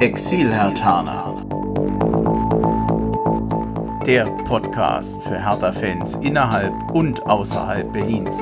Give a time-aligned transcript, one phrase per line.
[0.00, 1.34] Exil-Hertaner.
[4.06, 8.38] Der Podcast für Hertha-Fans innerhalb und außerhalb Berlins.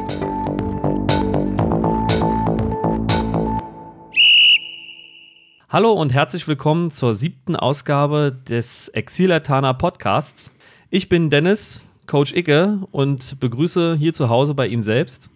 [5.69, 10.53] Hallo und herzlich willkommen zur siebten Ausgabe des Exil-Hertaner Podcasts.
[10.91, 15.29] Ich bin Dennis, Coach Icke und begrüße hier zu Hause bei ihm selbst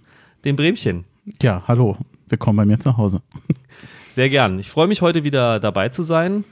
[0.44, 1.04] den Bremchen.
[1.42, 1.96] Ja, hallo,
[2.28, 3.22] willkommen bei mir zu Hause.
[4.12, 4.58] Sehr gern.
[4.58, 6.44] Ich freue mich heute wieder dabei zu sein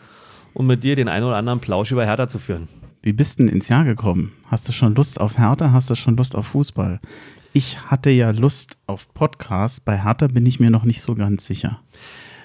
[0.55, 2.69] und mit dir den einen oder anderen Plausch über Hertha zu führen.
[3.03, 4.33] Wie bist du denn ins Jahr gekommen?
[4.47, 5.71] Hast du schon Lust auf Hertha?
[5.71, 7.01] Hast du schon Lust auf Fußball?
[7.53, 9.85] Ich hatte ja Lust auf Podcast.
[9.85, 11.83] Bei Hertha bin ich mir noch nicht so ganz sicher.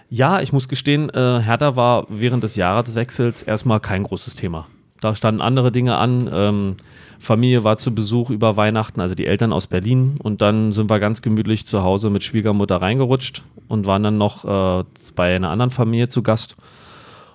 [0.09, 4.67] Ja, ich muss gestehen, äh, Hertha war während des Jahreswechsels erstmal kein großes Thema.
[5.01, 6.29] Da standen andere Dinge an.
[6.31, 6.75] Ähm,
[7.19, 10.15] Familie war zu Besuch über Weihnachten, also die Eltern aus Berlin.
[10.21, 14.45] Und dann sind wir ganz gemütlich zu Hause mit Schwiegermutter reingerutscht und waren dann noch
[14.45, 14.83] äh,
[15.15, 16.55] bei einer anderen Familie zu Gast.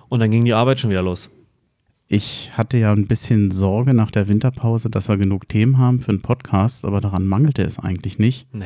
[0.09, 1.29] Und dann ging die Arbeit schon wieder los.
[2.07, 6.09] Ich hatte ja ein bisschen Sorge nach der Winterpause, dass wir genug Themen haben für
[6.09, 8.53] einen Podcast, aber daran mangelte es eigentlich nicht.
[8.53, 8.65] Nee.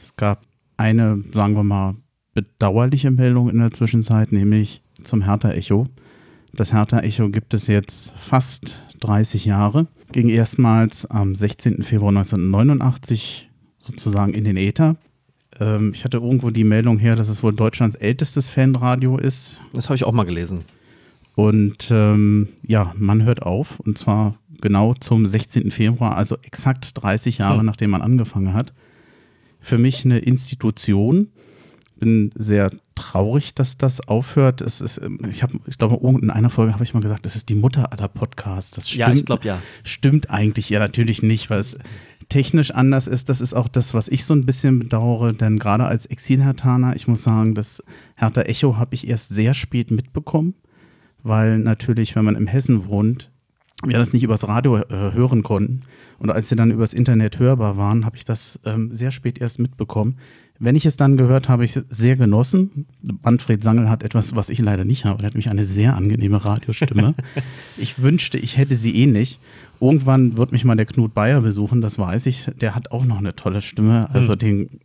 [0.00, 0.42] Es gab
[0.76, 1.96] eine, sagen wir mal,
[2.34, 5.88] bedauerliche Meldung in der Zwischenzeit, nämlich zum Hertha-Echo.
[6.52, 9.86] Das Hertha-Echo gibt es jetzt fast 30 Jahre.
[10.12, 11.82] Ging erstmals am 16.
[11.82, 14.96] Februar 1989 sozusagen in den Äther.
[15.60, 19.60] Ähm, ich hatte irgendwo die Meldung her, dass es wohl Deutschlands ältestes Fanradio ist.
[19.72, 20.64] Das habe ich auch mal gelesen.
[21.34, 23.78] Und ähm, ja, man hört auf.
[23.80, 25.70] Und zwar genau zum 16.
[25.70, 27.66] Februar, also exakt 30 Jahre, hm.
[27.66, 28.72] nachdem man angefangen hat.
[29.60, 31.28] Für mich eine Institution.
[31.98, 34.60] Bin sehr traurig, dass das aufhört.
[34.60, 37.36] Es ist, ähm, ich habe, ich glaube, in einer Folge habe ich mal gesagt, es
[37.36, 38.72] ist die Mutter aller Podcasts.
[38.72, 39.62] Das stimmt, ja, ich glaube ja.
[39.84, 41.76] Stimmt eigentlich ja natürlich nicht, weil es
[42.28, 43.28] technisch anders ist.
[43.28, 47.08] Das ist auch das, was ich so ein bisschen bedauere, denn gerade als Exil-Hertaner, ich
[47.08, 47.82] muss sagen, das
[48.16, 50.54] Hertha Echo habe ich erst sehr spät mitbekommen,
[51.22, 53.30] weil natürlich, wenn man im Hessen wohnt,
[53.84, 55.82] wir das nicht übers Radio äh, hören konnten.
[56.18, 59.60] Und als sie dann übers Internet hörbar waren, habe ich das ähm, sehr spät erst
[59.60, 60.18] mitbekommen.
[60.60, 62.86] Wenn ich es dann gehört habe, ich es sehr genossen.
[63.22, 65.22] Manfred Sangel hat etwas, was ich leider nicht habe.
[65.22, 67.14] Er hat nämlich eine sehr angenehme Radiostimme.
[67.76, 69.38] ich wünschte, ich hätte sie ähnlich.
[69.80, 72.50] Irgendwann wird mich mal der Knut Bayer besuchen, das weiß ich.
[72.60, 74.08] Der hat auch noch eine tolle Stimme.
[74.12, 74.38] Also hm.
[74.40, 74.80] den,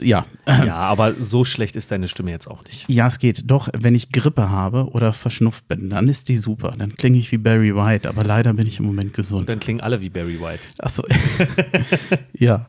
[0.00, 0.26] ja.
[0.46, 2.90] Ja, aber so schlecht ist deine Stimme jetzt auch nicht.
[2.90, 3.50] Ja, es geht.
[3.50, 6.74] Doch, wenn ich Grippe habe oder verschnupft bin, dann ist die super.
[6.76, 9.42] Dann klinge ich wie Barry White, aber leider bin ich im Moment gesund.
[9.42, 10.62] Und dann klingen alle wie Barry White.
[10.78, 11.04] Achso.
[12.38, 12.66] ja.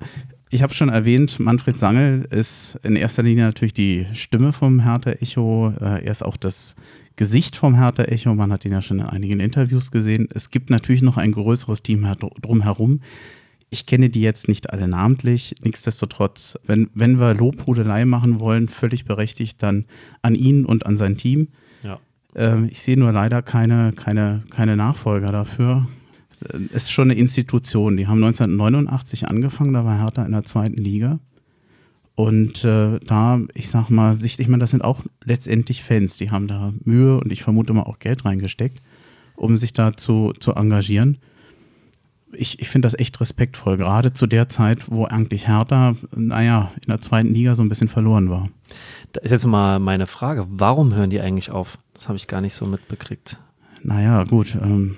[0.54, 5.10] Ich habe schon erwähnt, Manfred Sangel ist in erster Linie natürlich die Stimme vom Hertha
[5.14, 5.74] Echo.
[5.82, 6.76] Äh, er ist auch das
[7.16, 8.36] Gesicht vom Hertha Echo.
[8.36, 10.30] Man hat ihn ja schon in einigen Interviews gesehen.
[10.32, 12.08] Es gibt natürlich noch ein größeres Team
[12.40, 13.02] drumherum.
[13.72, 15.56] Ich kenne die jetzt nicht alle namentlich.
[15.64, 19.86] Nichtsdestotrotz, wenn, wenn wir Lobhudelei machen wollen, völlig berechtigt, dann
[20.22, 21.48] an ihn und an sein Team.
[21.82, 22.00] Ja.
[22.36, 25.88] Ähm, ich sehe nur leider keine, keine, keine Nachfolger dafür.
[26.52, 27.98] Äh, ist schon eine Institution.
[27.98, 31.20] Die haben 1989 angefangen, da war Hertha in der zweiten Liga.
[32.16, 36.48] Und äh, da, ich sag mal, ich meine, das sind auch letztendlich Fans, die haben
[36.48, 38.82] da Mühe und ich vermute mal auch Geld reingesteckt,
[39.36, 41.18] um sich da zu, zu engagieren.
[42.32, 46.88] Ich, ich finde das echt respektvoll, gerade zu der Zeit, wo eigentlich Hertha, naja, in
[46.88, 48.50] der zweiten Liga so ein bisschen verloren war.
[49.12, 51.80] Da ist jetzt mal meine Frage, warum hören die eigentlich auf?
[51.94, 53.40] Das habe ich gar nicht so mitbekriegt.
[53.84, 54.56] Naja, gut.
[54.62, 54.98] Ähm,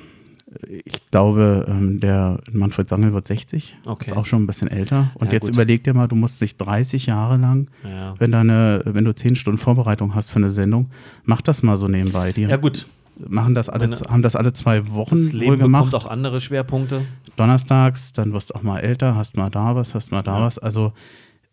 [0.67, 4.05] ich glaube, ähm, der Manfred Sangel wird 60, okay.
[4.05, 5.11] ist auch schon ein bisschen älter.
[5.15, 5.55] Und ja, jetzt gut.
[5.55, 8.15] überleg dir mal, du musst dich 30 Jahre lang, ja.
[8.19, 10.89] wenn, deine, wenn du 10 Stunden Vorbereitung hast für eine Sendung,
[11.23, 12.31] mach das mal so nebenbei.
[12.31, 12.87] Die ja, gut.
[13.17, 15.95] Machen das alle, Meine, haben das alle zwei Wochen das Leben wohl gemacht.
[15.95, 17.05] auch andere Schwerpunkte.
[17.37, 20.45] Donnerstags, dann wirst du auch mal älter, hast mal da was, hast mal da ja.
[20.45, 20.59] was.
[20.59, 20.91] Also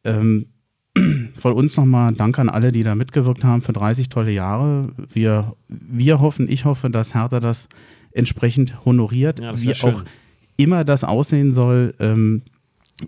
[0.02, 0.46] ähm,
[1.38, 4.88] von uns nochmal Dank an alle, die da mitgewirkt haben für 30 tolle Jahre.
[5.12, 7.68] Wir, wir hoffen, ich hoffe, dass Hertha das
[8.14, 10.04] entsprechend honoriert, ja, wie auch
[10.56, 11.94] immer das aussehen soll.
[11.98, 12.42] Ähm,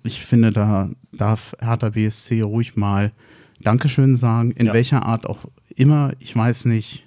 [0.03, 3.13] ich finde, da darf Hertha BSC ruhig mal
[3.61, 4.73] Dankeschön sagen, in ja.
[4.73, 5.47] welcher Art auch
[5.77, 6.13] immer.
[6.19, 7.05] Ich weiß nicht,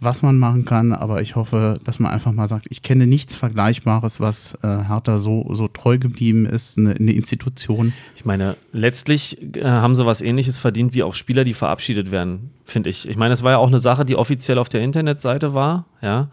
[0.00, 3.36] was man machen kann, aber ich hoffe, dass man einfach mal sagt, ich kenne nichts
[3.36, 7.92] Vergleichbares, was äh, Hertha so, so treu geblieben ist, eine, eine Institution.
[8.16, 12.50] Ich meine, letztlich äh, haben sie was ähnliches verdient wie auch Spieler, die verabschiedet werden,
[12.64, 13.08] finde ich.
[13.08, 16.28] Ich meine, es war ja auch eine Sache, die offiziell auf der Internetseite war, ja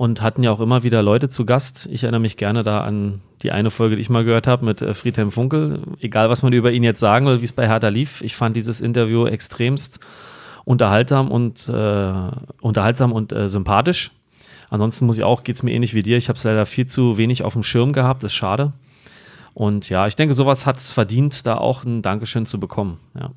[0.00, 1.86] und hatten ja auch immer wieder Leute zu Gast.
[1.92, 4.80] Ich erinnere mich gerne da an die eine Folge, die ich mal gehört habe mit
[4.80, 5.82] äh, Friedhelm Funkel.
[6.00, 8.56] Egal, was man über ihn jetzt sagen will, wie es bei Hertha lief, ich fand
[8.56, 10.00] dieses Interview extremst
[10.64, 12.12] unterhaltsam und, äh,
[12.62, 14.10] unterhaltsam und äh, sympathisch.
[14.70, 16.16] Ansonsten muss ich auch, geht es mir ähnlich wie dir.
[16.16, 18.72] Ich habe es leider viel zu wenig auf dem Schirm gehabt, das ist schade.
[19.52, 23.00] Und ja, ich denke, sowas hat es verdient, da auch ein Dankeschön zu bekommen.
[23.14, 23.32] Ja.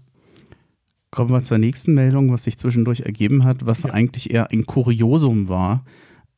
[1.11, 5.49] Kommen wir zur nächsten Meldung, was sich zwischendurch ergeben hat, was eigentlich eher ein Kuriosum
[5.49, 5.83] war.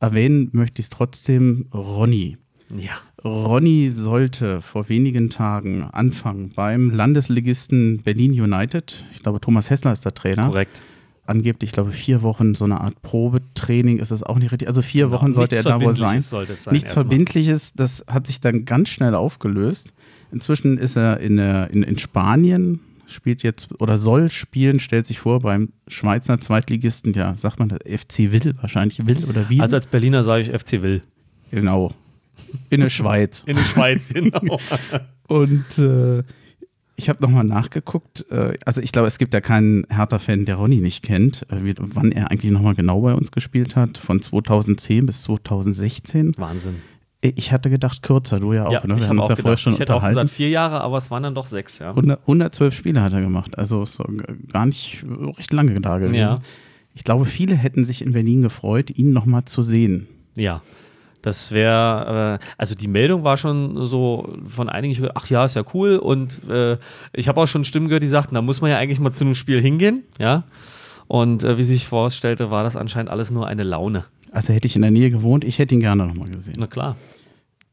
[0.00, 2.36] Erwähnen möchte ich es trotzdem, Ronny.
[2.76, 2.92] Ja.
[3.24, 9.04] Ronny sollte vor wenigen Tagen anfangen beim Landesligisten Berlin United.
[9.12, 10.48] Ich glaube, Thomas Hessler ist der Trainer.
[10.48, 10.82] Korrekt.
[11.28, 14.68] Angeblich, ich glaube, vier Wochen so eine Art Probetraining ist es auch nicht richtig.
[14.68, 15.16] Also vier Genau.
[15.16, 16.22] Wochen sollte er Nichts da wohl sein.
[16.22, 16.92] Sollte es sein, Nichts.
[16.92, 19.92] Verbindliches, das hat sich dann ganz schnell aufgelöst.
[20.30, 25.18] Inzwischen ist er in, der, in, in Spanien, spielt jetzt oder soll spielen, stellt sich
[25.18, 29.60] vor beim Schweizer Zweitligisten, ja, sagt man das, FC Will, wahrscheinlich Will oder wie?
[29.60, 31.02] Also als Berliner sage ich FC Will.
[31.50, 31.92] genau.
[32.70, 33.44] In der Schweiz.
[33.46, 34.58] In der Schweiz, genau.
[35.28, 36.22] Und äh,
[36.96, 38.26] ich habe nochmal nachgeguckt.
[38.30, 41.74] Äh, also ich glaube, es gibt ja keinen Hertha-Fan, der Ronny nicht kennt, äh, wie,
[41.78, 43.98] wann er eigentlich nochmal genau bei uns gespielt hat.
[43.98, 46.32] Von 2010 bis 2016.
[46.36, 46.76] Wahnsinn.
[47.20, 48.84] Ich hatte gedacht, kürzer, du ja auch.
[48.84, 48.96] ne?
[48.96, 50.80] Wir ich haben hab uns ja auch vorher schon ich hätte auch gesagt vier Jahre,
[50.80, 51.90] aber es waren dann doch sechs, ja.
[51.90, 53.58] 100, 112 Spiele hat er gemacht.
[53.58, 54.00] Also ist
[54.52, 55.02] gar nicht
[55.36, 56.14] recht lange da gewesen.
[56.14, 56.40] Ja.
[56.94, 60.08] Ich glaube, viele hätten sich in Berlin gefreut, ihn nochmal zu sehen.
[60.34, 60.62] Ja.
[61.26, 65.64] Das wäre, äh, also die Meldung war schon so von einigen, ach ja, ist ja
[65.74, 65.96] cool.
[65.96, 66.78] Und äh,
[67.12, 69.24] ich habe auch schon Stimmen gehört, die sagten, da muss man ja eigentlich mal zu
[69.24, 70.44] einem Spiel hingehen, ja.
[71.08, 74.04] Und äh, wie sich vorstellte, war das anscheinend alles nur eine Laune.
[74.32, 76.56] Also hätte ich in der Nähe gewohnt, ich hätte ihn gerne nochmal gesehen.
[76.58, 76.96] Na klar.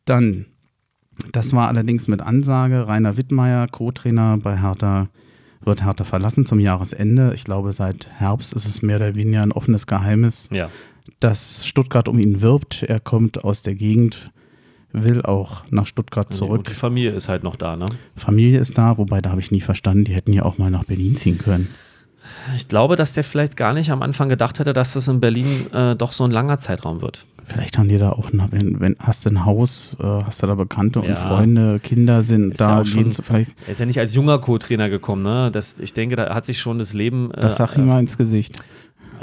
[0.06, 0.46] Dann,
[1.32, 5.10] das war allerdings mit Ansage, Rainer Wittmeier, Co-Trainer bei Hertha,
[5.62, 7.32] wird Hertha verlassen zum Jahresende.
[7.36, 10.70] Ich glaube, seit Herbst ist es mehr oder weniger ein offenes Geheimnis, Ja.
[11.20, 12.84] dass Stuttgart um ihn wirbt.
[12.84, 14.32] Er kommt aus der Gegend,
[14.92, 16.64] will auch nach Stuttgart Und zurück.
[16.66, 17.86] die Familie ist halt noch da, ne?
[18.16, 20.84] Familie ist da, wobei da habe ich nie verstanden, die hätten ja auch mal nach
[20.84, 21.70] Berlin ziehen können.
[22.56, 25.68] Ich glaube, dass der vielleicht gar nicht am Anfang gedacht hätte, dass das in Berlin
[25.74, 27.26] äh, doch so ein langer Zeitraum wird.
[27.46, 30.48] Vielleicht haben die da auch, na, wenn, wenn hast du ein Haus, äh, hast du
[30.48, 31.06] da Bekannte Ja.
[31.10, 34.16] und Freunde, Kinder sind Ist ja da, auch schon- vielleicht, Er ist ja nicht als
[34.16, 35.52] junger Co-Trainer gekommen, ne?
[35.52, 37.32] Das, ich denke, da hat sich schon das Leben.
[37.32, 38.56] Äh, das sag ihm mal ins Gesicht.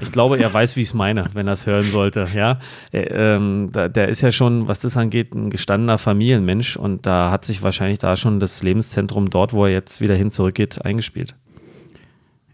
[0.02, 2.26] Ich glaube, er weiß, wie ich es meine, wenn er es hören sollte.
[2.34, 2.58] Ja,
[2.90, 7.30] er, ähm, da, der ist ja schon, was das angeht, ein gestandener Familienmensch und da
[7.30, 11.34] hat sich wahrscheinlich da schon das Lebenszentrum dort, wo er jetzt wieder hin zurückgeht, eingespielt.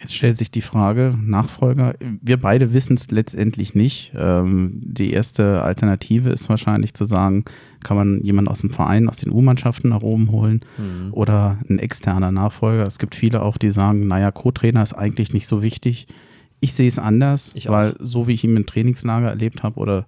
[0.01, 4.13] Jetzt stellt sich die Frage, Nachfolger, wir beide wissen es letztendlich nicht.
[4.15, 7.45] Ähm, die erste Alternative ist wahrscheinlich zu sagen,
[7.83, 11.13] kann man jemanden aus dem Verein, aus den U-Mannschaften nach oben holen Mhm.
[11.13, 12.85] oder ein externer Nachfolger.
[12.87, 16.07] Es gibt viele auch, die sagen, naja, Co-Trainer ist eigentlich nicht so wichtig.
[16.61, 20.07] Ich sehe es anders, weil so wie ich ihn im Trainingslager erlebt habe oder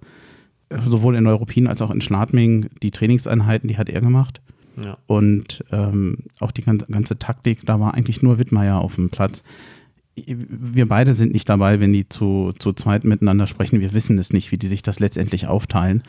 [0.69, 4.41] äh, sowohl in Neuruppin als auch in Schladming, die Trainingseinheiten, die hat er gemacht.
[4.83, 4.97] Ja.
[5.07, 9.43] Und ähm, auch die ganze, ganze Taktik, da war eigentlich nur Wittmeier auf dem Platz.
[10.15, 13.79] Wir beide sind nicht dabei, wenn die zu, zu zweit miteinander sprechen.
[13.79, 16.03] Wir wissen es nicht, wie die sich das letztendlich aufteilen.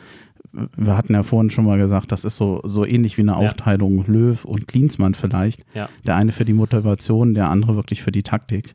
[0.76, 3.36] Wir hatten ja vorhin schon mal gesagt, das ist so, so ähnlich wie eine Ja.
[3.38, 5.64] Aufteilung Löw und Klinsmann vielleicht.
[5.74, 5.88] Ja.
[6.06, 8.74] Der eine für die Motivation, der andere wirklich für die Taktik.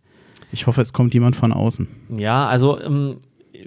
[0.53, 1.87] Ich hoffe, es kommt jemand von außen.
[2.17, 3.17] Ja, also ähm,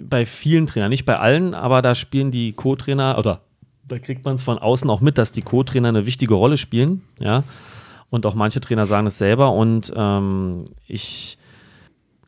[0.01, 3.41] bei vielen Trainern, nicht bei allen, aber da spielen die Co-Trainer oder
[3.87, 7.01] da kriegt man es von außen auch mit, dass die Co-Trainer eine wichtige Rolle spielen,
[7.19, 7.43] ja.
[8.11, 11.37] Und auch manche Trainer sagen es selber und ähm, ich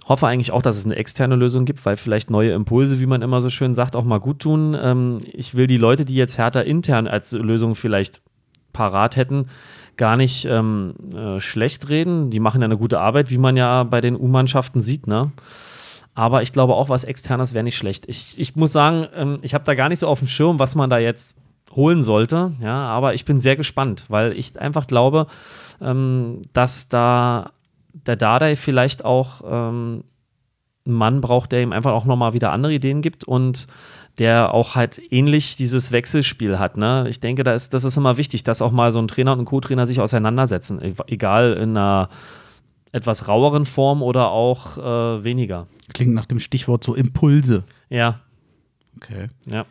[0.08, 3.22] hoffe eigentlich auch, dass es eine externe Lösung gibt, weil vielleicht neue Impulse, wie man
[3.22, 4.78] immer so schön sagt, auch mal gut tun.
[4.80, 8.22] Ähm, ich will die Leute, die jetzt härter intern als Lösung vielleicht
[8.74, 9.48] parat hätten,
[9.98, 12.30] gar nicht ähm, äh, schlecht reden.
[12.30, 15.32] Die machen ja eine gute Arbeit, wie man ja bei den U-Mannschaften sieht, ne?
[16.14, 18.04] Aber ich glaube auch, was externes wäre nicht schlecht.
[18.08, 20.76] Ich, ich muss sagen, ähm, ich habe da gar nicht so auf dem Schirm, was
[20.76, 21.38] man da jetzt
[21.74, 22.52] holen sollte.
[22.62, 25.28] Ja, aber ich bin sehr gespannt, weil ich einfach glaube,
[25.80, 27.52] ähm, dass da
[27.94, 30.04] der Dardai vielleicht auch ähm,
[30.86, 33.68] einen Mann braucht, der ihm einfach auch nochmal wieder andere Ideen gibt und
[34.18, 36.76] der auch halt ähnlich dieses Wechselspiel hat.
[36.76, 37.06] Ne?
[37.10, 39.40] Ich denke, da ist, das ist immer wichtig, dass auch mal so ein Trainer und
[39.40, 40.82] ein Co-Trainer sich auseinandersetzen.
[40.82, 42.10] E- Egal in einer
[42.92, 45.68] etwas raueren Form oder auch äh, weniger.
[45.94, 47.64] Klingt nach dem Stichwort so Impulse.
[47.90, 48.20] Ja,
[48.98, 49.30] Okay.
[49.48, 49.66] ja.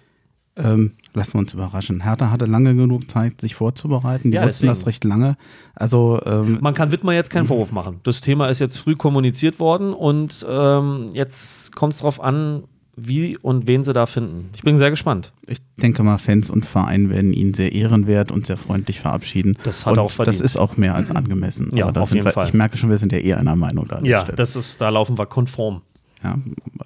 [0.57, 2.03] Ähm, lassen wir uns überraschen.
[2.03, 4.31] Hertha hatte lange genug Zeit, sich vorzubereiten.
[4.31, 5.37] Die Ja, wussten das recht lange.
[5.75, 8.01] Also ähm, Man kann Wittmer jetzt keinen Vorwurf machen.
[8.03, 12.65] Das Thema ist jetzt früh kommuniziert worden und ähm, jetzt kommt es darauf an,
[12.97, 14.51] wie und wen sie da finden.
[14.55, 15.33] Ich bin sehr gespannt.
[15.47, 19.57] ich denke mal, Fans und Verein werden ihn sehr ehrenwert und sehr freundlich verabschieden.
[19.63, 20.35] Das hat und auch verdient.
[20.35, 21.71] Das ist auch mehr als angemessen.
[21.75, 22.47] Ja, auf jeden wir, Fall.
[22.47, 24.01] Ich merke schon, wir sind ja eher einer Meinung da.
[24.03, 24.37] Ja, Stelle.
[24.37, 25.81] das ist, da laufen wir konform.
[26.23, 26.37] ja,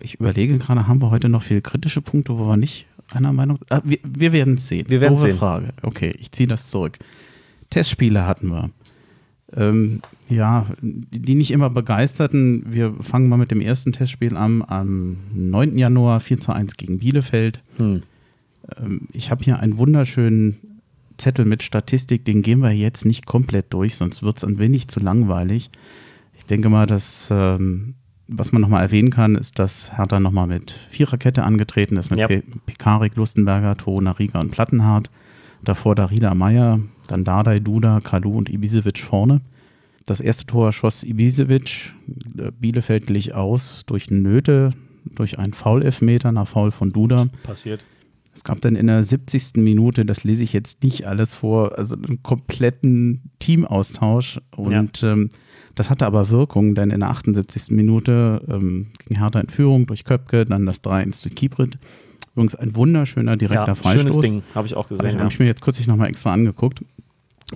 [0.00, 3.58] ich überlege gerade, haben wir heute noch viele kritische Punkte, wo wir nicht einer Meinung
[3.70, 4.86] ah, Wir, wir werden es sehen.
[4.88, 5.38] Wir werden's Doofe sehen.
[5.38, 5.68] Frage.
[5.82, 6.98] Okay, ich ziehe das zurück.
[7.70, 8.70] Testspiele hatten wir.
[9.56, 12.64] Ähm, ja, die die nicht immer begeisterten.
[12.68, 15.78] Wir fangen mal mit dem ersten Testspiel an, am 9.
[15.78, 17.62] Januar 4 zu 1 gegen Bielefeld.
[17.76, 18.02] Hm.
[18.78, 20.80] Ähm, ich habe hier einen wunderschönen
[21.18, 24.88] Zettel mit Statistik, den gehen wir jetzt nicht komplett durch, sonst wird es ein wenig
[24.88, 25.70] zu langweilig.
[26.36, 27.94] Ich denke mal, dass ähm,
[28.28, 32.26] was man nochmal erwähnen kann, ist, dass Hertha nochmal mit Viererkette angetreten ist, mit Ja.
[32.26, 35.10] Pe Pekarik, Lustenberger, Tona, Riga und Plattenhardt.
[35.62, 39.40] Davor Darida Meier, dann Dardai, Duda, Kalu und Ibisevic vorne.
[40.04, 41.92] Das erste Tor schoss Ibisevic.
[42.38, 44.72] Äh, Bielefeld glich aus durch Nöte,
[45.14, 47.28] durch einen Foul-Elfmeter nach Foul von Duda.
[47.42, 47.84] Passiert.
[48.34, 49.54] Es gab dann in der 70.
[49.56, 54.40] Minute, das lese ich jetzt nicht alles vor, also einen kompletten Teamaustausch.
[54.56, 55.30] Und ähm,
[55.74, 57.70] das hatte aber Wirkung, denn in der 78.
[57.70, 61.78] Minute ähm, ging Hertha in Führung durch Köpke, dann das 3-1 durch Kieprit.
[62.32, 64.12] Übrigens ein wunderschöner direkter Ja, Freistoß.
[64.14, 65.08] schönes Ding, habe ich auch Habe gesehen.
[65.10, 65.20] ich, Ja.
[65.20, 66.82] hab ich mir jetzt kürzlich nochmal extra angeguckt.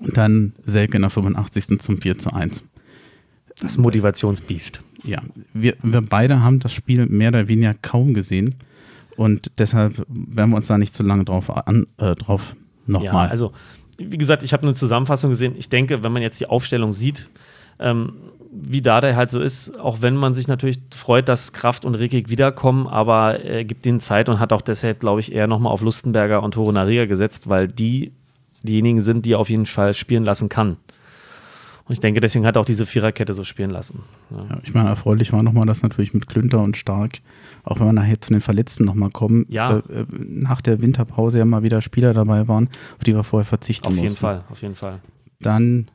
[0.00, 1.78] Und dann Selke in der 85.
[1.80, 2.62] zum 4 zu 1.
[3.60, 4.80] Das Motivationsbiest.
[5.04, 5.20] Ja,
[5.52, 8.54] wir, wir beide haben das Spiel mehr oder weniger kaum gesehen.
[9.16, 12.54] Und deshalb werden wir uns da nicht zu lange drauf, an, äh, drauf
[12.86, 13.28] Ja, nochmal.
[13.30, 13.52] also,
[13.96, 15.54] wie gesagt, ich habe eine Zusammenfassung gesehen.
[15.58, 17.28] Ich denke, wenn man jetzt die Aufstellung sieht,
[17.80, 18.12] ähm,
[18.50, 21.94] wie da der halt so ist, auch wenn man sich natürlich freut, dass Kraft und
[21.94, 25.72] Rekik wiederkommen, aber er gibt ihnen Zeit und hat auch deshalb, glaube ich, eher nochmal
[25.72, 28.12] auf Lustenberger und Toro Nariga gesetzt, weil die
[28.62, 30.76] diejenigen sind, die er auf jeden Fall spielen lassen kann.
[31.84, 34.00] Und ich denke, deswegen hat er auch diese Viererkette so spielen lassen.
[34.30, 34.44] Ja.
[34.50, 37.20] ja, ich meine, erfreulich war nochmal, dass natürlich mit Klünter und Stark,
[37.64, 39.78] auch wenn wir nachher zu den Verletzten nochmal kommen, Ja.
[39.78, 42.68] äh, äh, nach der Winterpause ja mal wieder Spieler dabei waren,
[42.98, 44.04] auf die wir vorher verzichten Auf mussten.
[44.04, 45.00] jeden Fall, auf jeden Fall.
[45.40, 45.88] Dann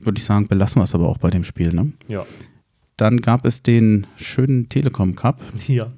[0.00, 1.72] würde ich sagen, belassen wir es aber auch bei dem Spiel.
[1.72, 1.92] Ne?
[2.08, 2.26] Ja.
[2.96, 5.40] Dann gab es den schönen Telekom Cup.
[5.66, 5.90] Ja.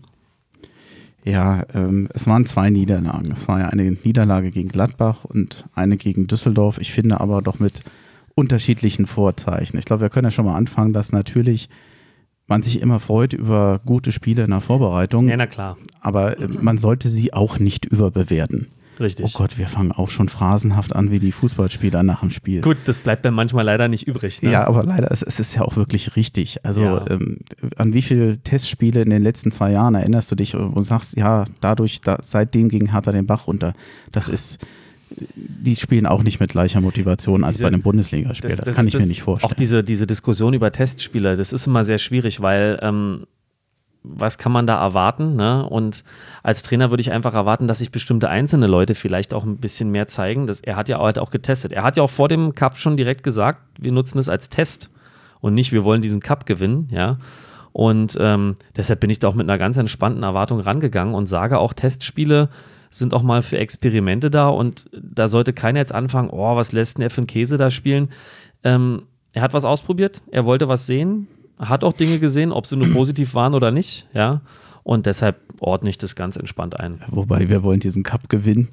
[1.24, 3.30] Ja, ähm, es waren zwei Niederlagen.
[3.30, 6.78] Es war ja eine Niederlage gegen Gladbach und eine gegen Düsseldorf.
[6.78, 7.84] Ich finde aber doch mit
[8.34, 9.78] unterschiedlichen Vorzeichen.
[9.78, 11.68] Ich glaube, wir können ja schon mal anfangen, dass natürlich
[12.46, 16.48] man sich immer freut über gute Spiele in der Vorbereitung, ja, na klar, aber äh,
[16.48, 18.68] man sollte sie auch nicht überbewerten.
[19.02, 19.26] Richtig.
[19.34, 22.60] Oh Gott, wir fangen auch schon phrasenhaft an wie die Fußballspieler nach dem Spiel.
[22.62, 24.42] Gut, das bleibt dann manchmal leider nicht übrig.
[24.42, 24.50] Ne?
[24.52, 26.64] Ja, aber leider, es, es ist ja auch wirklich richtig.
[26.64, 27.04] Also Ja.
[27.10, 27.38] ähm,
[27.76, 31.44] an wie viele Testspiele in den letzten zwei Jahren erinnerst du dich und sagst, ja,
[31.60, 33.74] dadurch, da, seitdem ging Hertha den Bach runter.
[34.12, 34.58] Das ist,
[35.34, 38.56] die spielen auch nicht mit gleicher Motivation als Diese- bei einem Bundesligaspiel.
[38.56, 39.52] Das, kann ist ich mir nicht vorstellen.
[39.52, 43.26] Auch diese, diese Diskussion über Testspieler, das ist immer sehr schwierig, weil ähm,
[44.04, 45.36] was kann man da erwarten?
[45.36, 45.66] Ne?
[45.66, 46.04] Und
[46.42, 49.90] als Trainer würde ich einfach erwarten, dass sich bestimmte einzelne Leute vielleicht auch ein bisschen
[49.90, 50.46] mehr zeigen.
[50.46, 51.72] Das, er hat ja halt auch getestet.
[51.72, 54.90] Er hat ja auch vor dem Cup schon direkt gesagt, wir nutzen es als Test
[55.40, 57.18] und nicht, wir wollen diesen Cup gewinnen, ja.
[57.72, 61.58] Und ähm, deshalb bin ich da auch mit einer ganz entspannten Erwartung rangegangen und sage
[61.58, 62.50] auch, Testspiele
[62.90, 66.98] sind auch mal für Experimente da und da sollte keiner jetzt anfangen, oh, was lässt
[66.98, 68.10] denn er für einen Käse da spielen?
[68.62, 71.28] Ähm, er hat was ausprobiert, er wollte was sehen,
[71.62, 74.42] hat auch Dinge gesehen, ob sie nur positiv waren oder nicht, ja.
[74.82, 77.00] Und deshalb ordne ich das ganz entspannt ein.
[77.08, 78.68] Wobei wir wollen diesen Cup gewinnen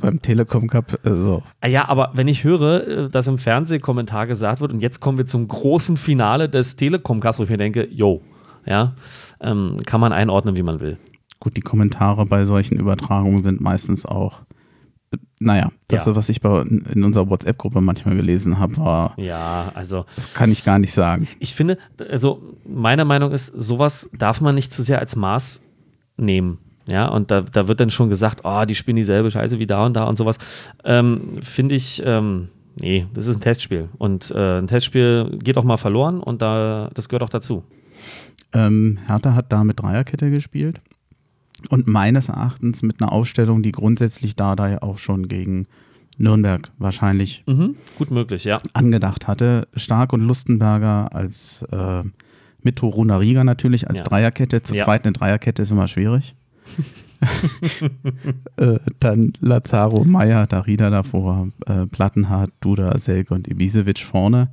[0.00, 0.98] beim Telekom Cup.
[1.04, 1.42] äh, so.
[1.60, 5.18] Ah Ja, aber wenn ich höre, äh, dass im Fernsehkommentar gesagt wird, und jetzt kommen
[5.18, 8.22] wir zum großen Finale des Telekom Cups, wo ich mir denke, yo,
[8.64, 8.94] ja,
[9.40, 10.98] ähm, kann man einordnen, wie man will.
[11.40, 14.40] Gut, die Kommentare bei solchen Übertragungen sind meistens auch,
[15.38, 16.16] naja, das, Ja.
[16.16, 20.64] was ich bei, in unserer WhatsApp-Gruppe manchmal gelesen habe, war, Ja, also das kann ich
[20.64, 21.28] gar nicht sagen.
[21.40, 21.78] ich finde,
[22.10, 25.62] also meine Meinung ist, sowas darf man nicht zu sehr als Maß
[26.16, 26.58] nehmen.
[26.88, 29.86] Ja, und da, da wird dann schon gesagt, oh, die spielen dieselbe Scheiße wie da
[29.86, 30.38] und da und sowas.
[30.84, 33.88] Ähm, finde ich, ähm, nee, das ist ein Testspiel.
[33.98, 37.62] Und äh, ein Testspiel geht auch mal verloren und da, das gehört auch dazu.
[38.52, 40.80] Ähm, Hertha hat da mit Dreierkette gespielt
[41.68, 45.66] und meines Erachtens mit einer Aufstellung, die grundsätzlich da da ja auch schon gegen
[46.18, 48.58] Nürnberg wahrscheinlich Mhm, gut möglich, ja.
[48.74, 49.66] angedacht hatte.
[49.74, 52.02] Stark und Lustenberger als äh,
[52.62, 54.04] mit Toruna Riga natürlich als Ja.
[54.04, 54.62] Dreierkette.
[54.62, 54.84] Zu Ja.
[54.84, 56.34] zweit eine Dreierkette ist immer schwierig.
[58.56, 64.48] äh, dann Lazaro, Meier, Darida davor, äh, Plattenhardt, Duda, Selke und Ibisevic vorne.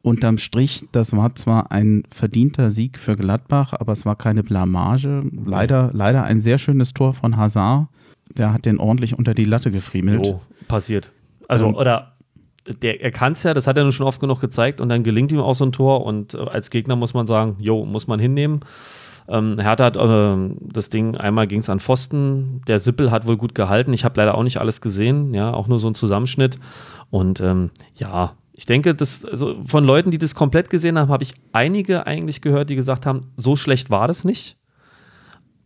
[0.00, 5.22] Unterm Strich, das war zwar ein verdienter Sieg für Gladbach, aber es war keine Blamage.
[5.44, 7.88] Leider, leider ein sehr schönes Tor von Hazard.
[8.36, 10.22] Der hat den ordentlich unter die Latte gefriemelt.
[10.24, 11.12] Oh, passiert.
[11.48, 12.14] Also, Ähm, oder
[12.82, 15.04] der, er kann es ja, das hat er nun schon oft genug gezeigt und dann
[15.04, 18.06] gelingt ihm auch so ein Tor und äh, als Gegner muss man sagen, jo, muss
[18.06, 18.60] man hinnehmen.
[19.28, 23.36] Ähm, Hertha hat äh, das Ding, einmal ging es an Pfosten, der Sippel hat wohl
[23.36, 26.58] gut gehalten, ich habe leider auch nicht alles gesehen, ja, auch nur so ein Zusammenschnitt
[27.10, 31.24] und ähm, ja, ich denke, das, also von Leuten, die das komplett gesehen haben, habe
[31.24, 34.56] ich einige eigentlich gehört, die gesagt haben, so schlecht war das nicht.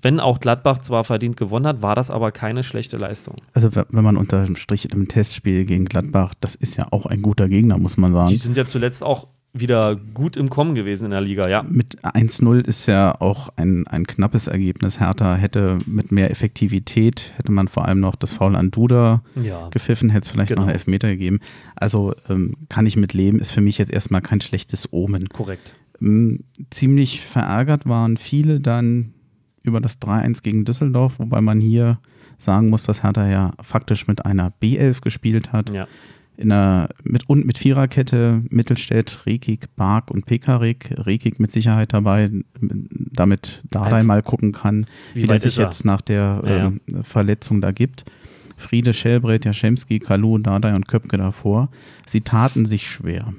[0.00, 3.34] Wenn auch Gladbach zwar verdient gewonnen hat, war das aber keine schlechte Leistung.
[3.52, 7.20] Also wenn man unter dem Strich im Testspiel gegen Gladbach, das ist ja auch ein
[7.20, 8.36] guter Gegner, muss man Die sagen.
[8.36, 9.28] sind ja zuletzt auch
[9.60, 11.62] wieder gut im Kommen gewesen in der Liga, ja.
[11.62, 15.00] Mit 1-0 ist ja auch ein, ein knappes Ergebnis.
[15.00, 19.68] Hertha hätte mit mehr Effektivität, hätte man vor allem noch das Foul an Duda Ja.
[19.70, 20.62] gepfiffen, hätte es vielleicht Genau.
[20.62, 21.40] noch einen Elfmeter gegeben.
[21.76, 25.28] Also ähm, kann ich mit leben, ist für mich jetzt erstmal kein schlechtes Omen.
[25.28, 25.72] Korrekt.
[26.00, 29.12] Ähm, ziemlich verärgert waren viele dann
[29.62, 31.98] über das 3-1 gegen Düsseldorf, wobei man hier
[32.38, 35.74] sagen muss, dass Hertha ja faktisch mit einer B11 gespielt hat.
[35.74, 35.86] Ja.
[36.38, 40.94] In einer, mit, und mit Viererkette Mittelstädt, Rekik, Bark und Pekarik.
[40.96, 42.30] Rekik mit Sicherheit dabei,
[42.60, 46.66] damit Dardai mal gucken kann, Wie wie, weit sich jetzt nach der Ja, ja.
[46.66, 48.04] ähm, Verletzung da gibt.
[48.56, 51.70] Friede, Schellbrett, Jaschemski, Kalu, Dardai und Köpke davor.
[52.06, 53.32] Sie taten sich schwer.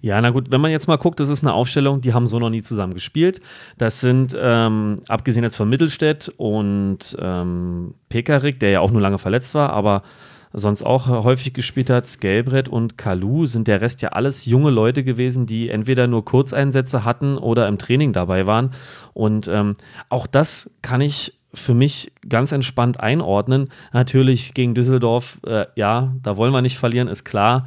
[0.00, 2.38] Ja, na gut, wenn man jetzt mal guckt, das ist eine Aufstellung, die haben so
[2.38, 3.40] noch nie zusammen gespielt.
[3.76, 9.18] Das sind, ähm, abgesehen jetzt von Mittelstädt und ähm, Pekarik, der ja auch nur lange
[9.18, 10.02] verletzt war, aber
[10.52, 15.04] sonst auch häufig gespielt hat, Skelbrett und Kalu, sind der Rest ja alles junge Leute
[15.04, 18.70] gewesen, die entweder nur Kurzeinsätze hatten oder im Training dabei waren.
[19.12, 19.76] Und ähm,
[20.08, 23.68] auch das kann ich für mich ganz entspannt einordnen.
[23.92, 27.66] Natürlich gegen Düsseldorf, äh, ja, da wollen wir nicht verlieren, ist klar.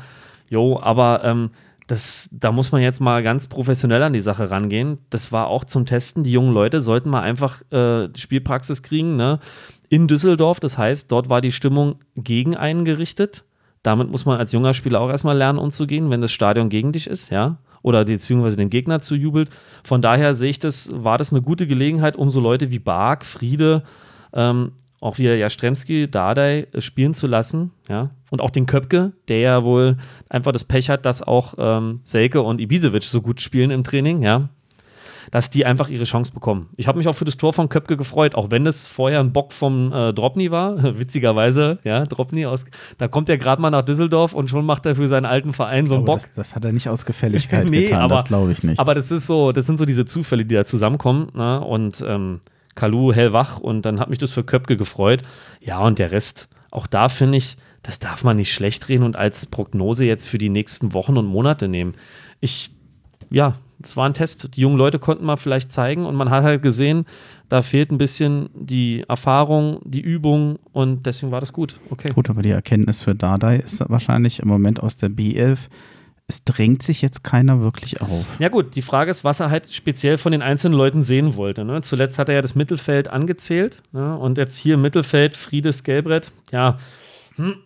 [0.50, 1.52] Jo, aber ähm,
[1.88, 5.00] das, da muss man jetzt mal ganz professionell an die Sache rangehen.
[5.10, 6.24] Das war auch zum Testen.
[6.24, 9.18] Die jungen Leute sollten mal einfach äh, Spielpraxis kriegen.
[9.18, 9.40] Ne?
[9.92, 13.44] In Düsseldorf, das heißt, dort war die Stimmung gegen einen gerichtet.
[13.84, 17.08] Damit muss man als junger Spieler auch erstmal lernen, umzugehen, wenn das Stadion gegen dich
[17.08, 17.58] ist, ja.
[17.82, 19.50] Oder beziehungsweise dem Gegner zujubelt.
[19.84, 23.26] Von daher sehe ich das, war das eine gute Gelegenheit, um so Leute wie Bark,
[23.26, 23.84] Friede,
[24.32, 24.72] ähm,
[25.02, 28.12] auch wieder Jastremski, Dardai spielen zu lassen, ja.
[28.30, 29.98] Und auch den Köpke, der ja wohl
[30.30, 34.22] einfach das Pech hat, dass auch ähm, Selke und Ibisevic so gut spielen im Training,
[34.22, 34.48] ja.
[35.30, 36.70] Dass die einfach ihre Chance bekommen.
[36.78, 39.32] Ich habe mich auch für das Tor von Köpke gefreut, auch wenn es vorher ein
[39.32, 40.82] Bock vom äh, Dropny war.
[40.98, 42.66] Witzigerweise, ja, Dropny aus,
[42.98, 45.88] da kommt er gerade mal nach Düsseldorf und schon macht er für seinen alten Verein
[45.88, 46.20] so einen Bock.
[46.22, 48.80] das, das hat er nicht aus Gefälligkeit Nee, getan, aber- das glaube ich nicht.
[48.80, 51.28] Aber das ist so, das sind so diese Zufälle, die da zusammenkommen.
[51.36, 51.62] Ne?
[51.62, 52.40] Und ähm,
[52.76, 55.22] Kalu hellwach und dann hat mich das für Köpke gefreut.
[55.60, 59.16] Ja, und der Rest, auch da finde ich, das darf man nicht schlecht reden und
[59.16, 61.96] als Prognose jetzt für die nächsten Wochen und Monate nehmen.
[62.40, 62.72] Ich,
[63.32, 64.56] ja, es war ein Test.
[64.56, 67.06] Die jungen Leute konnten mal vielleicht zeigen und man hat halt gesehen,
[67.50, 71.80] da fehlt ein bisschen die Erfahrung, die Übung und deswegen war das gut.
[71.90, 72.12] Okay.
[72.14, 75.70] Gut, aber die Erkenntnis für Dardai ist wahrscheinlich im Moment aus der B11,
[76.28, 78.40] es drängt sich jetzt keiner wirklich auf.
[78.40, 81.66] Ja gut, die Frage ist, was er halt speziell von den einzelnen Leuten sehen wollte.
[81.66, 81.82] Ne?
[81.82, 84.18] Zuletzt hat er ja das Mittelfeld angezählt ne?
[84.18, 86.32] und jetzt hier im Mittelfeld Friedes Gelbrett.
[86.52, 86.78] Ja,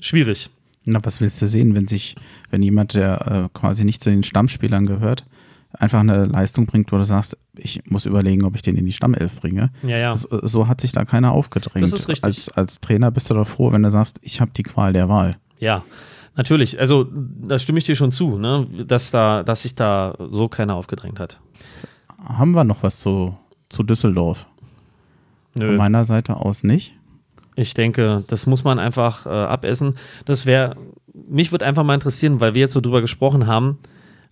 [0.00, 0.50] schwierig.
[0.84, 2.14] Na, was willst du sehen, wenn sich,
[2.50, 5.24] wenn jemand, der äh, quasi nicht zu den Stammspielern gehört,
[5.72, 8.92] einfach eine Leistung bringt, wo du sagst, ich muss überlegen, ob ich den in die
[8.92, 9.70] Stammelf bringe.
[9.82, 10.14] Ja, ja.
[10.14, 11.84] So, so hat sich da keiner aufgedrängt.
[11.84, 12.24] Das ist richtig.
[12.24, 15.08] Als, als Trainer bist du doch froh, wenn du sagst, ich habe die Qual der
[15.08, 15.36] Wahl.
[15.58, 15.84] Ja,
[16.36, 16.80] natürlich.
[16.80, 18.66] Also da stimme ich dir schon zu, ne?
[18.86, 21.40] dass, da, dass sich da so keiner aufgedrängt hat.
[22.22, 23.36] Haben wir noch was zu,
[23.68, 24.46] zu Düsseldorf?
[25.52, 25.76] Von Nö.
[25.76, 26.94] meiner Seite aus nicht.
[27.56, 29.96] Ich denke, das muss man einfach äh, abessen.
[30.24, 30.76] Das wäre,
[31.12, 33.78] mich würde einfach mal interessieren, weil wir jetzt so drüber gesprochen haben,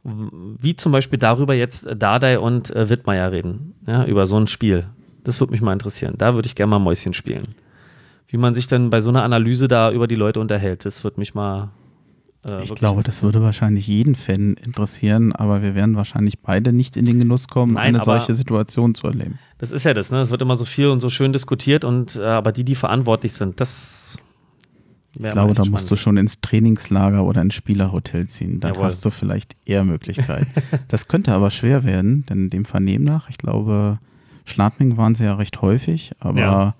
[0.05, 4.87] wie zum Beispiel darüber jetzt Dardai und äh, Wittmeier reden, ja, über so ein Spiel.
[5.23, 6.15] Das würde mich mal interessieren.
[6.19, 7.55] Da würde ich gerne mal Mäuschen spielen.
[8.27, 11.21] Wie man sich dann bei so einer Analyse da über die Leute unterhält, das würde
[11.21, 11.71] mich mal.
[12.47, 16.97] Äh, Ich glaube, das würde wahrscheinlich jeden Fan interessieren, aber wir werden wahrscheinlich beide nicht
[16.97, 19.39] in den Genuss kommen, Nein, eine solche Situation zu erleben.
[19.59, 20.21] Das ist ja das, ne?
[20.21, 23.33] Es wird immer so viel und so schön diskutiert und äh, aber die, die verantwortlich
[23.33, 24.17] sind, das.
[25.15, 28.61] Ich glaube, da musst du schon ins Trainingslager oder ins Spielerhotel ziehen.
[28.61, 28.87] Dann Jawohl.
[28.87, 30.47] hast du vielleicht eher Möglichkeit.
[30.89, 33.99] das könnte aber schwer werden, denn dem Vernehmen nach, ich glaube,
[34.47, 36.75] Schladming waren sie ja recht häufig, aber Ja.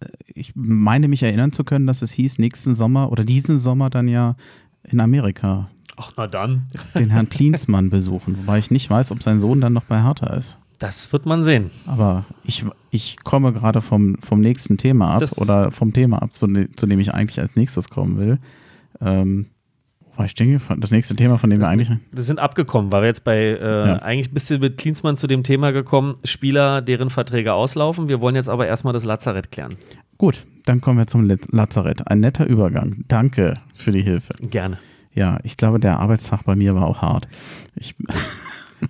[0.00, 3.90] Äh, ich meine mich erinnern zu können, dass es hieß, nächsten Sommer oder diesen Sommer
[3.90, 4.36] dann ja
[4.84, 6.66] in Amerika Ach, na dann.
[6.94, 10.28] den Herrn Klinsmann besuchen, wobei ich nicht weiß, ob sein Sohn dann noch bei Hertha
[10.34, 10.58] ist.
[10.78, 11.70] Das wird man sehen.
[11.86, 16.34] Aber ich, ich komme gerade vom, vom nächsten Thema ab Das- oder vom Thema ab,
[16.34, 16.46] zu,
[16.76, 18.38] zu dem ich eigentlich als nächstes kommen will.
[19.00, 19.46] Ähm,
[20.24, 21.90] ich denke, das nächste Thema, von dem wir eigentlich.
[22.12, 23.96] Wir sind abgekommen, weil wir jetzt bei, äh, Ja.
[24.02, 28.08] eigentlich bist du mit Klinsmann zu dem Thema gekommen, Spieler, deren Verträge auslaufen.
[28.08, 29.76] Wir wollen jetzt aber erstmal das Lazarett klären.
[30.18, 32.06] Gut, dann kommen wir zum Lazarett.
[32.08, 33.04] Ein netter Übergang.
[33.08, 34.32] Danke für die Hilfe.
[34.40, 34.78] Gerne.
[35.12, 37.28] Ja, ich glaube, der Arbeitstag bei mir war auch hart.
[37.74, 37.94] Ich,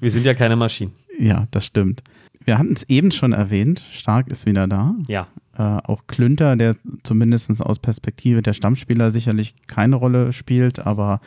[0.00, 0.92] Wir sind ja keine Maschinen.
[1.18, 2.02] ja, das stimmt.
[2.46, 4.94] Wir hatten es eben schon erwähnt, Stark ist wieder da.
[5.08, 5.26] Ja.
[5.58, 11.20] Äh, auch Klünter, der zumindest aus Perspektive der Stammspieler sicherlich keine Rolle spielt, aber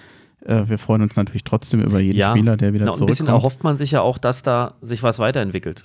[0.45, 2.31] äh, wir freuen uns natürlich trotzdem über jeden Ja.
[2.31, 3.43] Spieler, der wieder Na, und ein bisschen zurückkommt.
[3.43, 5.83] erhofft man sich ja auch, dass da sich was weiterentwickelt.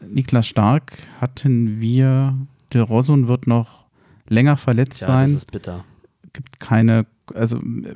[0.00, 2.34] Niklas Stark hatten wir,
[2.72, 3.84] der Rosun wird noch
[4.26, 5.36] länger verletzt das sein.
[5.36, 5.84] ist bitter.
[6.32, 7.94] Gibt keine, also äh,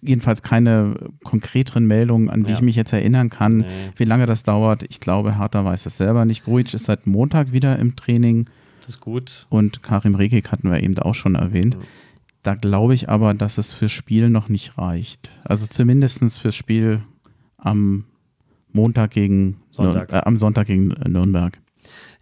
[0.00, 2.56] jedenfalls keine konkreteren Meldungen, an die Ja.
[2.56, 3.58] ich mich jetzt erinnern kann.
[3.58, 3.66] Nee.
[3.96, 6.44] Wie lange das dauert, ich glaube, Hertha weiß es selber nicht.
[6.44, 8.46] Grujic ist seit Montag wieder im Training
[8.80, 9.46] Das ist gut.
[9.50, 11.76] und Karim Rekik hatten wir eben auch schon erwähnt.
[11.76, 11.82] Mhm.
[12.42, 15.30] Da glaube ich aber, dass es fürs Spiel noch nicht reicht.
[15.44, 17.02] Also zumindest fürs Spiel
[17.56, 18.04] am
[18.72, 20.10] Montag gegen Sonntag.
[20.10, 21.60] Nür- äh, am Sonntag gegen Nürnberg.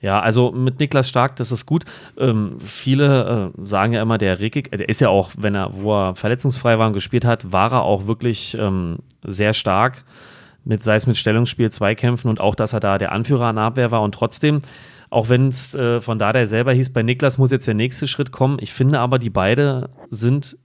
[0.02, 1.84] Ja, also mit Niklas Stark, das ist gut.
[2.16, 5.76] Ähm, viele äh, sagen ja immer, der Rekik, äh, der ist ja auch, wenn er,
[5.76, 10.04] wo er verletzungsfrei war und gespielt hat, war er auch wirklich ähm, sehr stark,
[10.64, 13.90] mit, sei es mit Stellungsspiel, Zweikämpfen und auch, dass er da der Anführer an Abwehr
[13.90, 14.02] war.
[14.02, 14.62] Und trotzdem,
[15.10, 18.06] auch wenn es äh, von da der selber hieß, bei Niklas muss jetzt der nächste
[18.06, 18.58] Schritt kommen.
[18.60, 20.56] Ich finde aber, die beide sind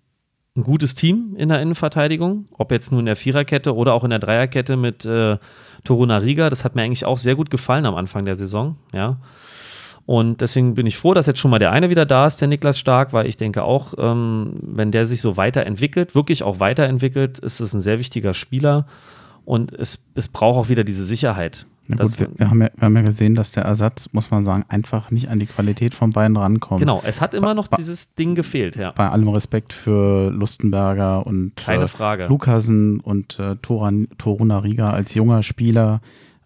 [0.55, 4.11] ein gutes Team in der Innenverteidigung, ob jetzt nur in der Viererkette oder auch in
[4.11, 5.37] der Dreierkette mit äh,
[5.85, 6.49] Toruna Riga.
[6.49, 9.17] Das hat mir eigentlich auch sehr gut gefallen am Anfang der Saison, ja.
[10.05, 12.47] Und deswegen bin ich froh, dass jetzt schon mal der eine wieder da ist, der
[12.47, 17.39] Niklas Stark, weil ich denke auch, ähm, wenn der sich so weiterentwickelt, wirklich auch weiterentwickelt,
[17.39, 18.85] ist es ein sehr wichtiger Spieler
[19.45, 21.65] und es, es braucht auch wieder diese Sicherheit.
[21.87, 24.43] Na gut, wir, wir, haben ja, wir haben ja gesehen, dass der Ersatz, muss man
[24.43, 26.79] sagen, einfach nicht an die Qualität von beiden rankommt.
[26.79, 28.91] genau, es hat immer noch Ba- dieses Ding gefehlt, ja.
[28.91, 32.27] Bei allem Respekt für Lustenberger und Keine äh.
[32.27, 36.01] Lukasen und äh, Toran, Toruna Riga als junger Spieler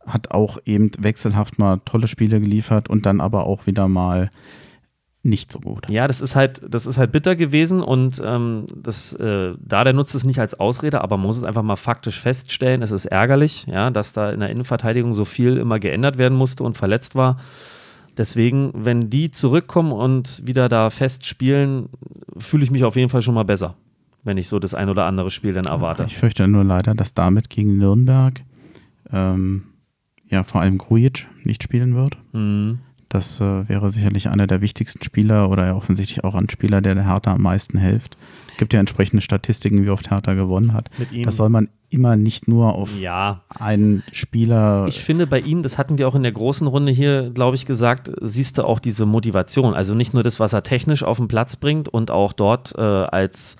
[0.05, 4.31] hat auch eben wechselhaft mal tolle Spiele geliefert und dann aber auch wieder mal
[5.21, 5.89] nicht so gut.
[5.89, 9.93] Ja, das ist halt, das ist halt bitter gewesen und ähm, das, äh, da der
[9.93, 12.81] nutzt es nicht als Ausrede, aber man muss es einfach mal faktisch feststellen.
[12.81, 16.63] Es ist ärgerlich, ja, dass da in der Innenverteidigung so viel immer geändert werden musste
[16.63, 17.37] und verletzt war.
[18.17, 21.89] Deswegen, wenn die zurückkommen und wieder da fest spielen,
[22.37, 23.75] fühle ich mich auf jeden Fall schon mal besser,
[24.23, 26.05] wenn ich so das ein oder andere Spiel dann erwarte.
[26.05, 28.41] Ich fürchte nur leider, dass damit gegen Nürnberg
[29.11, 29.63] ähm,
[30.29, 32.17] ja vor allem Grujic nicht spielen wird.
[32.31, 32.79] Mhm.
[33.09, 36.93] Das äh, wäre sicherlich einer der wichtigsten Spieler oder ja offensichtlich auch ein Spieler, der
[36.95, 38.17] der Hertha am meisten hilft.
[38.57, 40.89] Gibt ja entsprechende Statistiken, wie oft Hertha gewonnen hat.
[40.97, 41.23] Mit ihm.
[41.25, 44.85] Das soll man immer nicht nur auf Ja, einen Spieler.
[44.87, 47.65] Ich finde bei ihm, das hatten wir auch in der großen Runde hier, glaube ich,
[47.65, 49.73] gesagt, siehst du auch diese Motivation.
[49.73, 52.81] Also nicht nur das, was er technisch auf den Platz bringt und auch dort äh,
[52.81, 53.55] als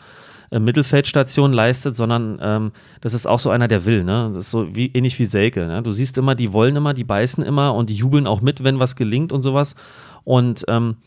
[0.52, 4.04] äh, Mittelfeldstation leistet, sondern ähm, das ist auch so einer, der will.
[4.04, 4.32] Ne?
[4.34, 5.68] Das ist so wie, ähnlich wie Selke.
[5.68, 5.84] Ne?
[5.84, 8.80] Du siehst immer, die wollen immer, die beißen immer und die jubeln auch mit, wenn
[8.80, 9.76] was gelingt und sowas.
[10.24, 10.98] Und ähm,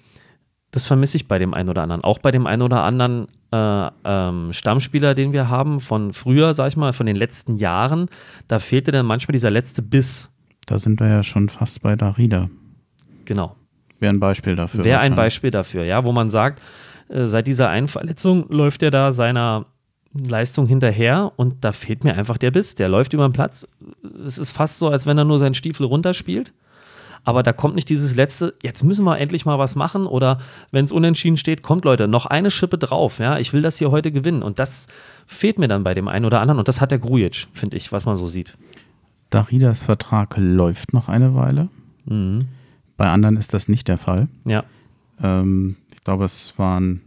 [0.70, 2.02] das vermisse ich bei dem einen oder anderen.
[2.02, 6.68] Auch bei dem einen oder anderen äh, ähm, Stammspieler, den wir haben, von früher, sag
[6.68, 8.08] ich mal, von den letzten Jahren,
[8.48, 10.30] da fehlte dann manchmal dieser letzte Biss.
[10.66, 12.48] da sind wir ja schon fast bei Darida.
[13.26, 13.56] Genau.
[14.00, 14.82] Wäre ein Beispiel dafür.
[14.82, 15.14] Wäre ein.
[15.14, 16.60] Beispiel dafür, ja, wo man sagt,
[17.26, 19.66] seit dieser einen Verletzung läuft er da seiner
[20.14, 22.74] Leistung hinterher und da fehlt mir einfach der Biss.
[22.74, 23.66] Der läuft über den Platz.
[24.24, 26.52] Es ist fast so, als wenn er nur seinen Stiefel runterspielt.
[27.24, 30.38] Aber da kommt nicht dieses letzte, jetzt müssen wir endlich mal was machen oder
[30.72, 33.92] wenn es unentschieden steht, kommt Leute, noch eine Schippe drauf, ja, ich will das hier
[33.92, 34.88] heute gewinnen und das
[35.24, 37.92] fehlt mir dann bei dem einen oder anderen und das hat der Grujic, finde ich,
[37.92, 38.56] was man so sieht.
[39.30, 41.68] Daridas Vertrag läuft noch eine Weile.
[42.06, 42.48] Mhm.
[42.96, 44.26] Bei anderen ist das nicht der Fall.
[44.44, 44.64] Ja,
[45.22, 47.00] Ähm, ich glaube, es waren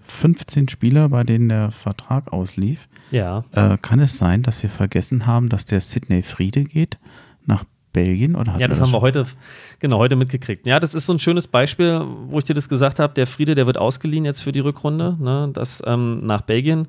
[0.00, 2.88] 15 Spieler, bei denen der Vertrag auslief.
[3.12, 3.44] ja.
[3.52, 6.98] Äh, kann es sein, dass wir vergessen haben, dass der Sidney Friede geht
[7.46, 8.34] nach Belgien?
[8.34, 9.26] Oder Ja, das haben wir heute,
[9.78, 10.66] genau, heute mitgekriegt.
[10.66, 13.14] Ja, das ist so ein schönes Beispiel, wo ich dir das gesagt habe.
[13.14, 16.88] Der Friede, der wird ausgeliehen jetzt für die Rückrunde, ne, das ähm, nach Belgien.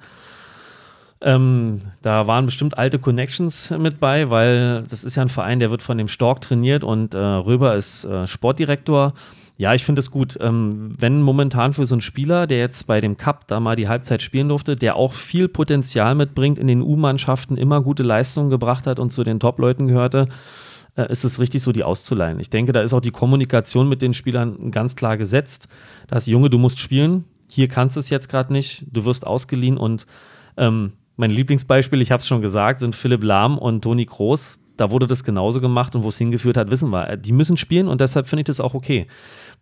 [1.26, 5.72] Ähm, da waren bestimmt alte Connections mit bei, weil das ist ja ein Verein, der
[5.72, 9.14] wird von dem Stork trainiert und äh, Röber ist äh, Sportdirektor.
[9.56, 10.38] Ja, ich finde es gut.
[10.42, 13.88] Ähm, wenn momentan für so einen Spieler, der jetzt bei dem Cup da mal die
[13.88, 18.86] Halbzeit spielen durfte, der auch viel Potenzial mitbringt, in den U-Mannschaften immer gute Leistungen gebracht
[18.86, 20.28] hat und zu den Top-Leuten gehörte,
[20.98, 22.42] äh, ist es richtig so, die auszuleihen.
[22.42, 25.70] Ich denke, da ist auch die Kommunikation mit den Spielern ganz klar gesetzt.
[26.08, 29.78] Das Junge, du musst spielen, hier kannst du es jetzt gerade nicht, du wirst ausgeliehen
[29.78, 30.06] und
[30.58, 34.60] ähm, mein Lieblingsbeispiel, ich habe es schon gesagt, sind Philipp Lahm und Toni Kroos.
[34.76, 37.16] Da wurde das genauso gemacht und wo es hingeführt hat, wissen wir.
[37.18, 39.06] Die müssen spielen und deshalb finde ich das auch okay.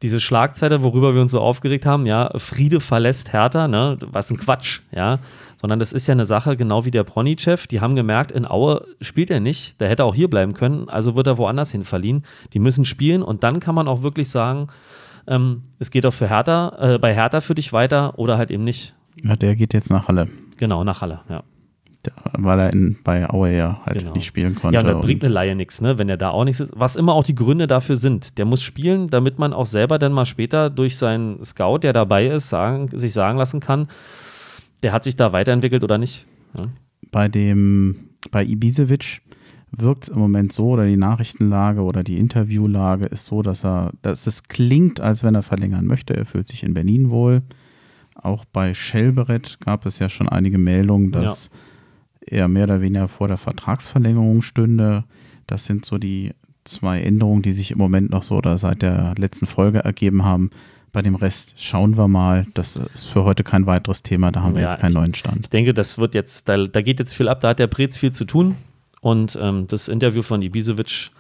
[0.02, 4.38] Diese Schlagzeile, worüber wir uns so aufgeregt haben, ja, Friede verlässt Hertha, ne, was ein
[4.38, 5.20] Quatsch, ja.
[5.58, 7.68] Sondern das ist ja eine Sache, genau wie der Prony-Chef.
[7.68, 11.18] Die haben gemerkt, in Aue spielt er nicht, der hätte auch hier bleiben können, also
[11.18, 12.24] wird er woanders hin verliehen.
[12.54, 14.68] Die müssen spielen und dann kann man auch wirklich sagen,
[15.28, 18.64] ähm, es geht auch für Hertha, äh, bei Hertha für dich weiter oder halt eben
[18.64, 18.96] nicht.
[19.24, 20.30] Ja, der geht jetzt nach Halle.
[20.62, 21.42] Genau, nach Halle, ja.
[22.34, 24.14] Weil er in, bei Aue ja halt Genau.
[24.14, 24.76] nicht spielen konnte.
[24.76, 25.98] Ja, und da bringt eine Laie nichts, ne?
[25.98, 26.72] wenn er da auch nichts ist.
[26.76, 28.38] Was immer auch die Gründe dafür sind.
[28.38, 32.28] Der muss spielen, damit man auch selber dann mal später durch seinen Scout, der dabei
[32.28, 33.88] ist, sagen, sich sagen lassen kann,
[34.84, 36.28] der hat sich da weiterentwickelt oder nicht.
[36.56, 36.64] Ja.
[37.12, 39.22] bei dem, bei Ibisevic
[39.72, 43.94] wirkt es im Moment so, oder die Nachrichtenlage oder die Interviewlage ist so, dass er,
[44.04, 46.16] dass es klingt, als wenn er verlängern möchte.
[46.16, 47.42] Er fühlt sich in Berlin wohl.
[48.22, 51.50] Auch bei Schelberet gab es ja schon einige Meldungen, dass
[52.22, 52.38] ja.
[52.38, 55.04] er mehr oder weniger vor der Vertragsverlängerung stünde.
[55.48, 56.32] Das sind so die
[56.64, 60.52] zwei Änderungen, die sich im Moment noch so oder seit der letzten Folge ergeben haben.
[60.92, 62.46] Bei dem Rest schauen wir mal.
[62.54, 64.32] Das ist für heute kein weiteres Thema.
[64.32, 65.46] Da haben wir ja, jetzt keinen ich, neuen Stand.
[65.46, 67.40] Ich denke, das wird jetzt, da, da, geht jetzt viel ab.
[67.40, 68.56] Da hat der Prez viel zu tun.
[69.00, 71.12] Und ähm, das Interview von Ibisevic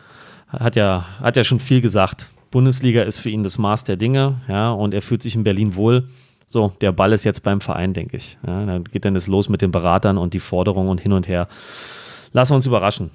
[0.49, 2.31] hat ja, hat ja schon viel gesagt.
[2.51, 5.75] Bundesliga ist für ihn das Maß der Dinge, ja, und er fühlt sich in Berlin
[5.75, 6.09] wohl.
[6.51, 8.37] So, der Ball ist jetzt beim Verein, denke ich.
[8.45, 11.29] Ja, dann geht dann das los mit den Beratern und die Forderungen und hin und
[11.29, 11.47] her.
[12.33, 13.09] Lassen wir uns überraschen.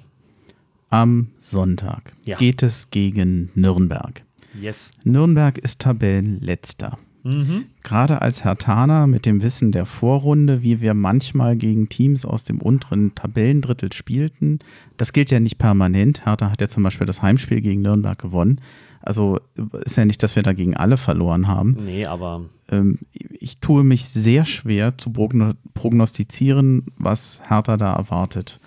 [0.89, 2.35] Am Sonntag ja.
[2.37, 4.23] geht es gegen Nürnberg.
[4.59, 4.89] Yes.
[5.03, 6.97] Nürnberg ist Tabellenletzter.
[7.27, 7.65] Mhm.
[7.83, 12.61] Gerade als Hertaner mit dem Wissen der Vorrunde, wie wir manchmal gegen Teams aus dem
[12.61, 14.59] unteren Tabellendrittel spielten,
[14.97, 16.25] das gilt ja nicht permanent.
[16.25, 18.61] Hertha hat ja zum Beispiel das Heimspiel gegen Nürnberg gewonnen.
[19.01, 19.39] Also
[19.85, 21.77] ist ja nicht, dass wir dagegen alle verloren haben.
[21.85, 22.45] Nee, aber.
[22.69, 28.59] Ähm, ich tue mich sehr schwer zu prognostizieren, was Hertha da erwartet.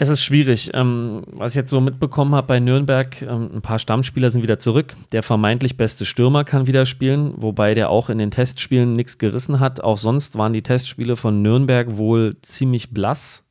[0.00, 0.70] Es ist schwierig.
[0.74, 4.60] Ähm, was ich jetzt so mitbekommen habe bei Nürnberg, ähm, ein paar Stammspieler sind wieder
[4.60, 4.94] zurück.
[5.10, 9.58] Der vermeintlich beste Stürmer kann wieder spielen, wobei der auch in den Testspielen nichts gerissen
[9.58, 9.82] hat.
[9.82, 13.42] Auch sonst waren die Testspiele von Nürnberg wohl ziemlich blass.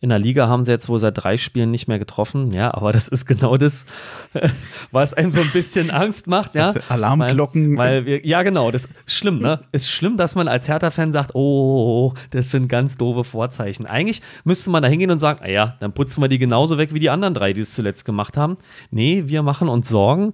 [0.00, 2.50] In der Liga haben sie jetzt wohl seit drei Spielen nicht mehr getroffen.
[2.52, 3.86] Ja, aber das ist genau das,
[4.92, 6.54] was einem so ein bisschen Angst macht.
[6.54, 6.72] Ja?
[6.88, 7.76] Alarmglocken.
[7.76, 8.70] Weil, weil, wir, ja, genau.
[8.70, 9.60] Das ist schlimm, ne?
[9.72, 13.86] Ist schlimm, dass man als Hertha-Fan sagt, oh, das sind ganz doofe Vorzeichen.
[13.86, 16.94] Eigentlich müsste man da hingehen und sagen, ah ja, dann putzen wir die genauso weg
[16.94, 18.56] wie die anderen drei, die es zuletzt gemacht haben.
[18.90, 20.32] Nee, wir machen uns Sorgen.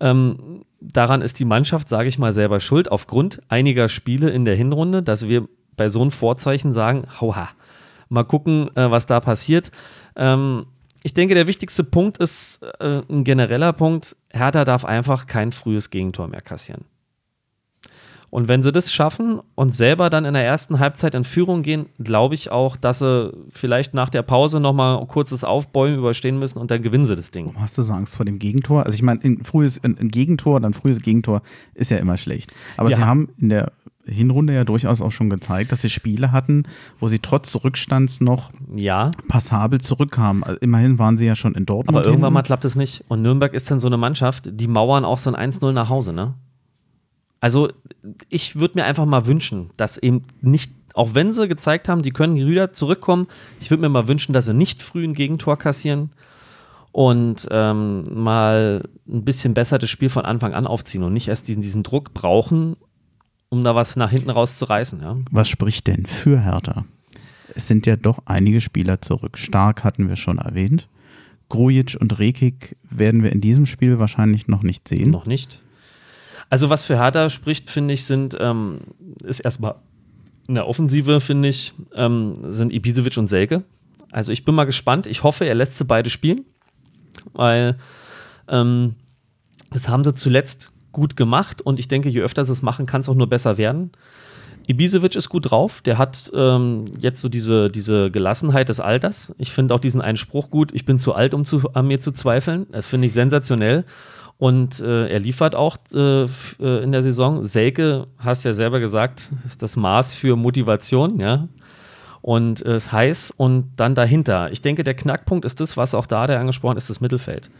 [0.00, 4.56] Ähm, daran ist die Mannschaft, sage ich mal, selber schuld, aufgrund einiger Spiele in der
[4.56, 7.48] Hinrunde, dass wir bei so einem Vorzeichen sagen, hauha,
[8.12, 9.70] Mal gucken, äh, was da passiert.
[10.16, 10.66] Ähm,
[11.02, 14.16] ich denke, der wichtigste Punkt ist äh, ein genereller Punkt.
[14.30, 16.84] Hertha darf einfach kein frühes Gegentor mehr kassieren.
[18.28, 21.86] Und wenn sie das schaffen und selber dann in der ersten Halbzeit in Führung gehen,
[22.02, 26.58] glaube ich auch, dass sie vielleicht nach der Pause nochmal ein kurzes Aufbäumen überstehen müssen
[26.58, 27.54] und dann gewinnen sie das Ding.
[27.58, 28.84] Hast du so Angst vor dem Gegentor?
[28.84, 31.42] Also ich meine, ein frühes ein Gegentor, dann frühes Gegentor
[31.74, 32.52] ist ja immer schlecht.
[32.76, 32.98] Aber ja.
[32.98, 33.72] sie haben in der
[34.04, 36.64] Hinrunde ja durchaus auch schon gezeigt, dass sie Spiele hatten,
[36.98, 39.12] wo sie trotz Rückstands noch ja.
[39.28, 40.42] passabel zurückkamen.
[40.42, 41.96] Also immerhin waren sie ja schon in Dortmund.
[41.96, 43.04] Aber irgendwann mal klappt es nicht.
[43.08, 46.12] Und Nürnberg ist dann so eine Mannschaft, die mauern auch so ein 1-0 nach Hause,
[46.12, 46.34] ne?
[47.40, 47.68] Also,
[48.28, 52.12] ich würde mir einfach mal wünschen, dass eben nicht, auch wenn sie gezeigt haben, die
[52.12, 53.26] können wieder zurückkommen,
[53.60, 56.10] ich würde mir mal wünschen, dass sie nicht früh ein Gegentor kassieren
[56.92, 61.48] und ähm, mal ein bisschen besser das Spiel von Anfang an aufziehen und nicht erst
[61.48, 62.76] diesen, diesen Druck brauchen,
[63.52, 65.02] um da was nach hinten rauszureißen.
[65.02, 65.18] Ja.
[65.30, 66.86] Was spricht denn für Hertha?
[67.54, 69.36] Es sind ja doch einige Spieler zurück.
[69.36, 70.88] Stark hatten wir schon erwähnt.
[71.50, 75.10] Grujic und Rekik werden wir in diesem Spiel wahrscheinlich noch nicht sehen.
[75.10, 75.60] Noch nicht.
[76.48, 78.78] Also was für Hertha spricht, finde ich, sind, ähm,
[79.22, 79.74] ist erstmal
[80.48, 83.64] in der Offensive, finde ich, ähm, sind Ibisevic und Selke.
[84.10, 85.06] Also ich bin mal gespannt.
[85.06, 86.46] Ich hoffe, er lässt sie beide spielen,
[87.34, 87.76] weil
[88.48, 88.94] ähm,
[89.70, 93.00] das haben sie zuletzt gut gemacht und ich denke, je öfter sie es machen, kann
[93.00, 93.90] es auch nur besser werden.
[94.66, 99.34] Ibisevic ist gut drauf, der hat ähm, jetzt so diese, diese Gelassenheit des Alters.
[99.38, 102.00] Ich finde auch diesen einen Spruch gut, ich bin zu alt, um zu, an mir
[102.00, 102.66] zu zweifeln.
[102.70, 103.84] Das finde ich sensationell.
[104.38, 107.44] Und äh, er liefert auch äh, äh in der Saison.
[107.44, 111.48] Selke, hast ja selber gesagt, ist das Maß für Motivation, ja.
[112.20, 114.50] Und äh, ist heiß und dann dahinter.
[114.52, 117.50] Ich denke, der Knackpunkt ist das, was auch da der angesprochen ist, das Mittelfeld.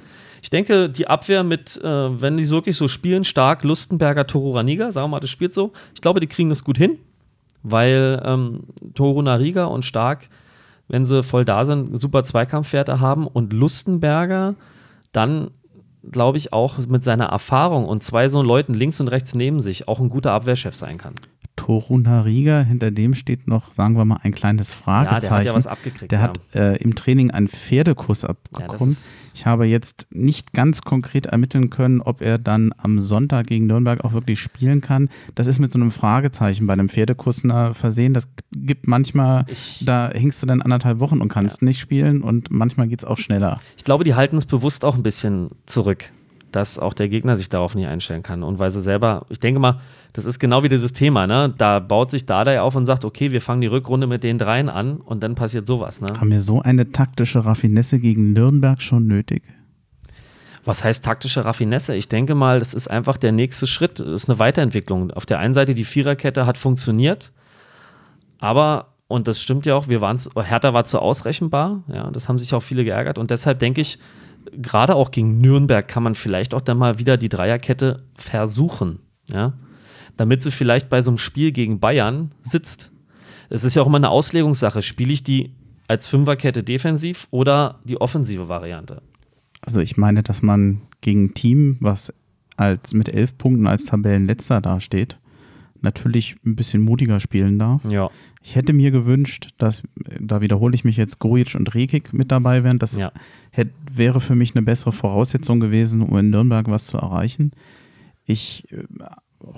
[0.42, 4.92] Ich denke, die Abwehr mit, äh, wenn die wirklich so spielen, stark Lustenberger, Toro Raniga,
[4.92, 5.72] sagen wir mal, das spielt so.
[5.94, 6.98] Ich glaube, die kriegen das gut hin,
[7.62, 10.28] weil ähm, Toro Nariga und Stark,
[10.88, 14.56] wenn sie voll da sind, super Zweikampfwerte haben und Lustenberger
[15.12, 15.50] dann
[16.10, 19.88] glaube ich, auch mit seiner Erfahrung und zwei so Leuten links und rechts neben sich
[19.88, 21.14] auch ein guter Abwehrchef sein kann.
[21.56, 25.22] Toruna Riga, hinter dem steht noch, sagen wir mal, ein kleines Fragezeichen.
[25.24, 26.10] Ja, der hat ja was abgekriegt.
[26.10, 26.24] Der ja.
[26.24, 28.90] hat äh, im Training einen Pferdekuss abbekommen.
[28.90, 33.66] Ja, ich habe jetzt nicht ganz konkret ermitteln können, ob er dann am Sonntag gegen
[33.66, 35.08] Nürnberg auch wirklich spielen kann.
[35.34, 38.14] Das ist mit so einem Fragezeichen bei einem Pferdekuss versehen.
[38.14, 41.66] Das gibt manchmal, ich, da hängst du dann anderthalb Wochen und kannst ja.
[41.66, 43.60] nicht spielen und manchmal geht es auch schneller.
[43.76, 46.10] Ich glaube, die halten es bewusst auch ein bisschen zurück
[46.52, 48.42] dass auch der Gegner sich darauf nicht einstellen kann.
[48.42, 49.80] Und weil sie selber, ich denke mal,
[50.12, 51.52] das ist genau wie dieses Thema, ne?
[51.56, 54.68] Da baut sich Dardai auf und sagt, okay, wir fangen die Rückrunde mit den dreien
[54.68, 56.08] an und dann passiert sowas, ne?
[56.18, 59.42] Haben wir so eine taktische Raffinesse gegen Nürnberg schon nötig?
[60.64, 61.96] Was heißt taktische Raffinesse?
[61.96, 65.10] Ich denke mal, das ist einfach der nächste Schritt, das ist eine Weiterentwicklung.
[65.10, 67.32] Auf der einen Seite, die Viererkette hat funktioniert,
[68.38, 72.38] aber, und das stimmt ja auch, wir waren, Hertha war zu ausrechenbar, ja, das haben
[72.38, 73.98] sich auch viele geärgert und deshalb denke ich,
[74.52, 79.00] gerade auch gegen Nürnberg kann man vielleicht auch dann mal wieder die Dreierkette versuchen.
[79.28, 79.54] Ja?
[80.16, 82.92] damit sie vielleicht bei so einem Spiel gegen Bayern sitzt.
[83.48, 84.82] Es ist ja auch immer eine Auslegungssache.
[84.82, 85.54] Spiele ich die
[85.88, 89.02] als Fünferkette defensiv oder die offensive Variante?
[89.60, 92.12] Also ich meine, dass man gegen ein Team, was
[92.56, 95.18] als mit elf Punkten als Tabellenletzter dasteht,
[95.84, 97.82] natürlich ein bisschen mutiger spielen darf.
[97.88, 98.10] Ja.
[98.42, 99.82] Ich hätte mir gewünscht, dass,
[100.20, 102.78] da wiederhole ich mich jetzt, Grujic und Rekik mit dabei wären.
[102.78, 103.12] Das Ja.
[103.50, 107.52] hätte, wäre für mich eine bessere Voraussetzung gewesen, um in Nürnberg was zu erreichen.
[108.24, 108.84] Ich äh,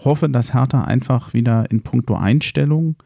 [0.05, 2.97] hoffe, dass Hertha einfach wieder in puncto Einstellung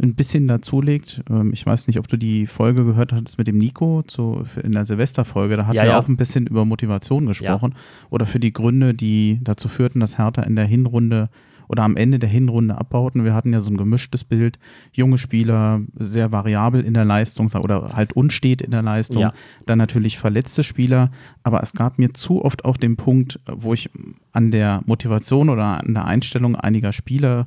[0.00, 1.22] ein bisschen dazulegt.
[1.28, 4.70] Ähm, ich weiß nicht, ob du die Folge gehört hattest mit dem Nico zu, in
[4.72, 5.56] der Silvesterfolge.
[5.56, 5.98] Da hatten Ja, wir ja.
[5.98, 7.74] auch ein bisschen über Motivation gesprochen
[8.10, 11.30] oder für die Gründe, die dazu führten, dass Hertha in der Hinrunde
[11.68, 13.24] oder am Ende der Hinrunde abbauten.
[13.24, 14.58] Wir hatten ja so ein gemischtes Bild.
[14.92, 19.20] Junge Spieler, sehr variabel in der Leistung oder halt unstet in der Leistung.
[19.20, 19.32] Ja.
[19.66, 21.10] Dann natürlich verletzte Spieler.
[21.42, 23.90] Aber es gab mir zu oft auch den Punkt, wo ich
[24.32, 27.46] an der Motivation oder an der Einstellung einiger Spieler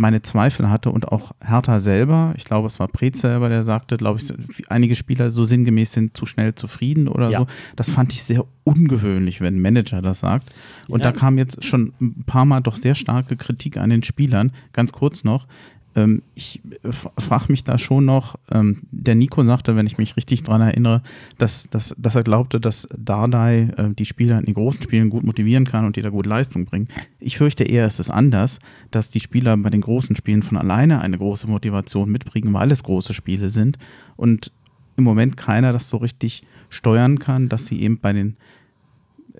[0.00, 3.96] meine Zweifel hatte und auch Hertha selber, ich glaube, es war Preetz selber, der sagte,
[3.98, 4.32] glaube ich,
[4.70, 7.40] einige Spieler so sinngemäß sind zu schnell zufrieden oder Ja.
[7.40, 7.46] so.
[7.76, 10.54] Das fand ich sehr ungewöhnlich, wenn ein Manager das sagt.
[10.88, 11.12] Und Ja.
[11.12, 14.52] da kam jetzt schon ein paar Mal doch sehr starke Kritik an den Spielern.
[14.72, 15.46] Ganz kurz noch.
[16.00, 16.60] Ähm, ich
[16.92, 21.02] frage mich da schon noch, ähm, der Nico sagte, wenn ich mich richtig dran erinnere,
[21.38, 25.24] dass, dass, dass er glaubte, dass Dardai äh, die Spieler in den großen Spielen gut
[25.24, 26.88] motivieren kann und die da gut Leistung bringen.
[27.18, 28.58] Ich fürchte eher, ist es anders,
[28.90, 32.82] dass die Spieler bei den großen Spielen von alleine eine große Motivation mitbringen, weil es
[32.82, 33.78] große Spiele sind
[34.16, 34.52] und
[34.96, 38.36] im Moment keiner das so richtig steuern kann, dass sie eben bei den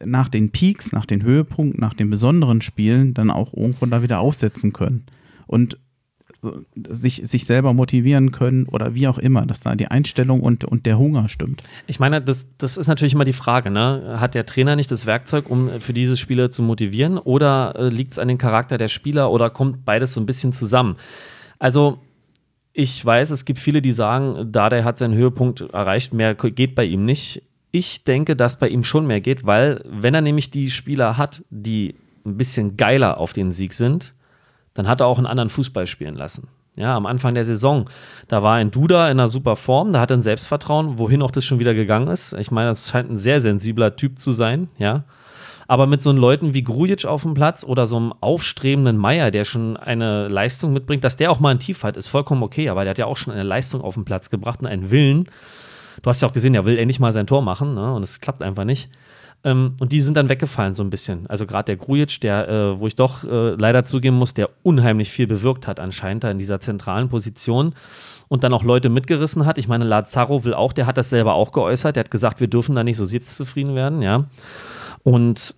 [0.02, 4.20] nach den Peaks, nach den Höhepunkten, nach den besonderen Spielen dann auch irgendwo da wieder
[4.20, 5.04] aufsetzen können
[5.46, 5.76] und
[6.42, 10.64] so, sich, sich selber motivieren können oder wie auch immer, dass da die Einstellung und,
[10.64, 11.62] und der Hunger stimmt.
[11.86, 14.16] Ich meine, das, das ist natürlich immer die Frage, ne?
[14.18, 17.18] Hat der Trainer nicht das Werkzeug, um für diese Spieler zu motivieren?
[17.18, 20.52] Oder äh, liegt es an dem Charakter der Spieler oder kommt beides so ein bisschen
[20.52, 20.96] zusammen?
[21.58, 21.98] Also,
[22.72, 26.84] ich weiß, es gibt viele, die sagen, Dardai hat seinen Höhepunkt erreicht, mehr geht bei
[26.84, 27.42] ihm nicht.
[27.72, 31.42] Ich denke, dass bei ihm schon mehr geht, weil, wenn er nämlich die Spieler hat,
[31.50, 34.14] die ein bisschen geiler auf den Sieg sind,
[34.74, 36.48] dann hat er auch einen anderen Fußball spielen lassen.
[36.76, 37.90] Ja, am Anfang der Saison,
[38.28, 41.32] da war ein Duda in einer super Form, da hat er ein Selbstvertrauen, wohin auch
[41.32, 42.32] das schon wieder gegangen ist.
[42.34, 45.04] Ich meine, das scheint ein sehr sensibler Typ zu sein, ja.
[45.66, 49.44] Aber mit so Leuten wie Grujic auf dem Platz oder so einem aufstrebenden Meier, der
[49.44, 52.82] schon eine Leistung mitbringt, dass der auch mal ein Tief hat, ist vollkommen okay, aber
[52.82, 55.26] der hat ja auch schon eine Leistung auf den Platz gebracht und einen Willen.
[56.02, 57.94] Du hast ja auch gesehen, er will endlich mal sein Tor machen, ne?
[57.94, 58.90] und es klappt einfach nicht.
[59.42, 61.26] Ähm, und die sind dann weggefallen so ein bisschen.
[61.28, 65.10] Also gerade der Grujic, der, äh, wo ich doch äh, leider zugeben muss, der unheimlich
[65.10, 67.74] viel bewirkt hat anscheinend da in dieser zentralen Position
[68.28, 69.56] und dann auch Leute mitgerissen hat.
[69.56, 71.96] Ich meine, Lazaro will auch, der hat das selber auch geäußert.
[71.96, 74.26] Der hat gesagt, wir dürfen da nicht so selbstzufrieden werden, ja.
[75.02, 75.54] Und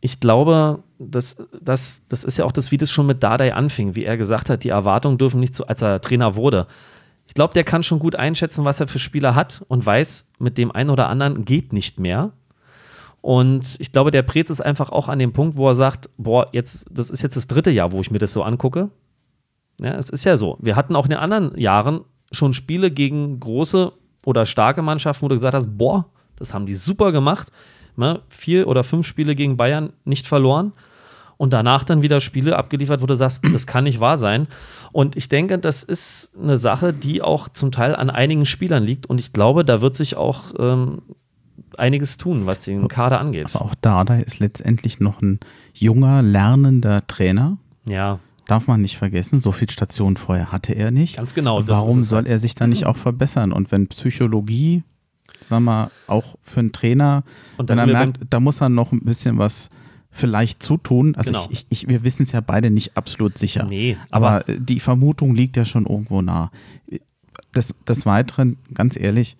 [0.00, 3.94] ich glaube, das, das, das ist ja auch das, wie das schon mit Dardai anfing,
[3.94, 6.66] wie er gesagt hat, die Erwartungen dürfen nicht so, als er Trainer wurde.
[7.26, 10.58] Ich glaube, der kann schon gut einschätzen, was er für Spieler hat und weiß, mit
[10.58, 12.32] dem einen oder anderen geht nicht mehr.
[13.26, 16.46] Und ich glaube, der Prez ist einfach auch an dem Punkt, wo er sagt, boah,
[16.52, 18.88] jetzt, das ist jetzt das dritte Jahr, wo ich mir das so angucke.
[19.80, 20.58] Ja, es ist ja so.
[20.60, 23.90] Wir hatten auch in den anderen Jahren schon Spiele gegen große
[24.24, 27.50] oder starke Mannschaften, wo du gesagt hast, boah, das haben die super gemacht.
[27.96, 28.20] Ne?
[28.28, 30.72] Vier oder fünf Spiele gegen Bayern nicht verloren.
[31.36, 34.46] Und danach dann wieder Spiele abgeliefert, wo du sagst, das kann nicht wahr sein.
[34.92, 39.06] Und ich denke, das ist eine Sache, die auch zum Teil an einigen Spielern liegt.
[39.06, 41.02] Und ich glaube, da wird sich auch ähm,
[41.78, 43.50] einiges tun, was den Kader angeht.
[43.54, 45.40] Aber auch Dardai ist letztendlich noch ein
[45.74, 47.58] junger, lernender Trainer.
[47.86, 51.16] Ja, Darf man nicht vergessen, so viel Stationen vorher hatte er nicht.
[51.16, 51.66] ganz genau.
[51.66, 52.28] Warum soll halt.
[52.28, 53.50] er sich da nicht auch verbessern?
[53.52, 54.84] Und wenn Psychologie,
[55.48, 57.24] sag mal, auch für einen Trainer,
[57.56, 59.68] Und wenn dann er wir merkt, da muss er noch ein bisschen was
[60.12, 61.16] vielleicht zutun.
[61.16, 61.48] Also Genau.
[61.50, 63.64] ich, ich, wir wissen es ja beide nicht absolut sicher.
[63.64, 66.52] Nee, aber, Aber die Vermutung liegt ja schon irgendwo nah.
[67.54, 69.36] Des, des Weiteren, ganz ehrlich,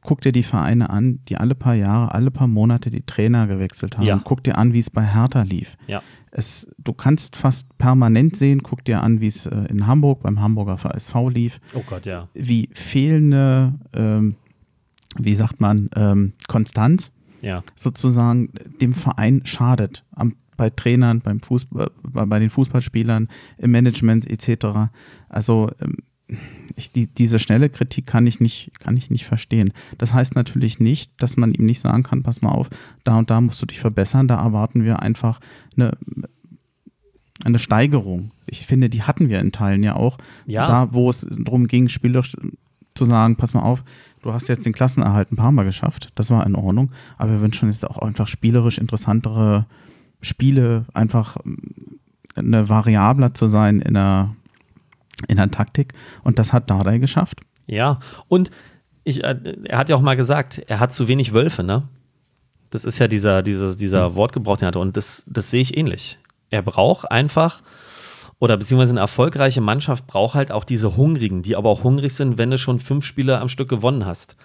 [0.00, 3.98] guck dir die Vereine an, die alle paar Jahre, alle paar Monate die Trainer gewechselt
[3.98, 4.06] haben.
[4.06, 4.20] Ja.
[4.22, 5.76] Guck dir an, wie es bei Hertha lief.
[5.86, 10.22] ja, Es, du kannst fast permanent sehen, guck dir an, wie es äh, in Hamburg
[10.22, 12.28] beim Hamburger VSV lief, oh Gott, ja.
[12.34, 14.36] wie fehlende, ähm,
[15.16, 18.50] wie sagt man, ähm, Konstanz Ja, sozusagen
[18.80, 20.04] dem Verein schadet.
[20.12, 23.28] Am, bei Trainern, beim Fußball, bei, bei den Fußballspielern,
[23.58, 24.90] im Management etc.
[25.28, 25.96] Also ähm,
[26.76, 29.72] ich, die, diese schnelle Kritik kann ich, nicht, kann ich nicht verstehen.
[29.98, 32.70] Das heißt natürlich nicht, dass man ihm nicht sagen kann, pass mal auf,
[33.04, 35.40] da und da musst du dich verbessern, da erwarten wir einfach
[35.76, 35.96] eine,
[37.44, 38.30] eine Steigerung.
[38.46, 40.18] Ich finde, die hatten wir in Teilen ja auch.
[40.46, 40.66] Ja.
[40.66, 42.36] Da, wo es darum ging, spielerisch
[42.94, 43.84] zu sagen, pass mal auf,
[44.22, 47.40] du hast jetzt den Klassenerhalt ein paar Mal geschafft, das war in Ordnung, aber wir
[47.40, 49.66] wünschen uns jetzt auch einfach spielerisch interessantere
[50.20, 51.36] Spiele, einfach
[52.36, 54.34] eine Variabler zu sein in der,
[55.28, 55.94] in der Taktik.
[56.22, 57.40] Und das hat Dardai geschafft.
[57.66, 58.50] Ja, und
[59.04, 61.88] ich, äh, er hat ja auch mal gesagt, er hat zu wenig Wölfe, ne?
[62.70, 64.14] Das ist ja dieser, dieser, dieser mhm.
[64.16, 64.78] Wortgebrauch, den er hatte.
[64.78, 66.18] Und das, das sehe ich ähnlich.
[66.50, 67.62] Er braucht einfach,
[68.38, 72.38] oder beziehungsweise eine erfolgreiche Mannschaft braucht halt auch diese Hungrigen, die aber auch hungrig sind,
[72.38, 74.36] wenn du schon fünf Spiele am Stück gewonnen hast.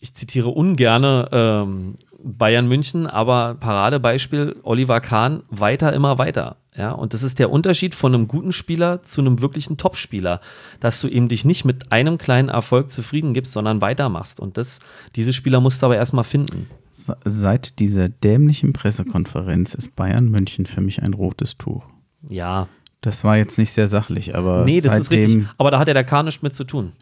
[0.00, 6.56] Ich zitiere ungerne ähm, Bayern München, aber Paradebeispiel Oliver Kahn, weiter, immer weiter.
[6.76, 10.40] Ja, und das ist der Unterschied von einem guten Spieler zu einem wirklichen Top-Spieler,
[10.78, 14.40] dass du eben dich nicht mit einem kleinen Erfolg zufrieden gibst, sondern weitermachst.
[14.40, 14.80] Und das,
[15.14, 16.68] diese Spieler musst du aber erstmal finden.
[16.90, 21.84] Seit dieser dämlichen Pressekonferenz ist Bayern München für mich ein rotes Tuch.
[22.28, 22.68] Ja,
[23.02, 24.64] das war jetzt nicht sehr sachlich, aber.
[24.64, 25.46] Nee, das ist richtig.
[25.58, 26.92] Aber da hat ja der K nichts mit zu tun.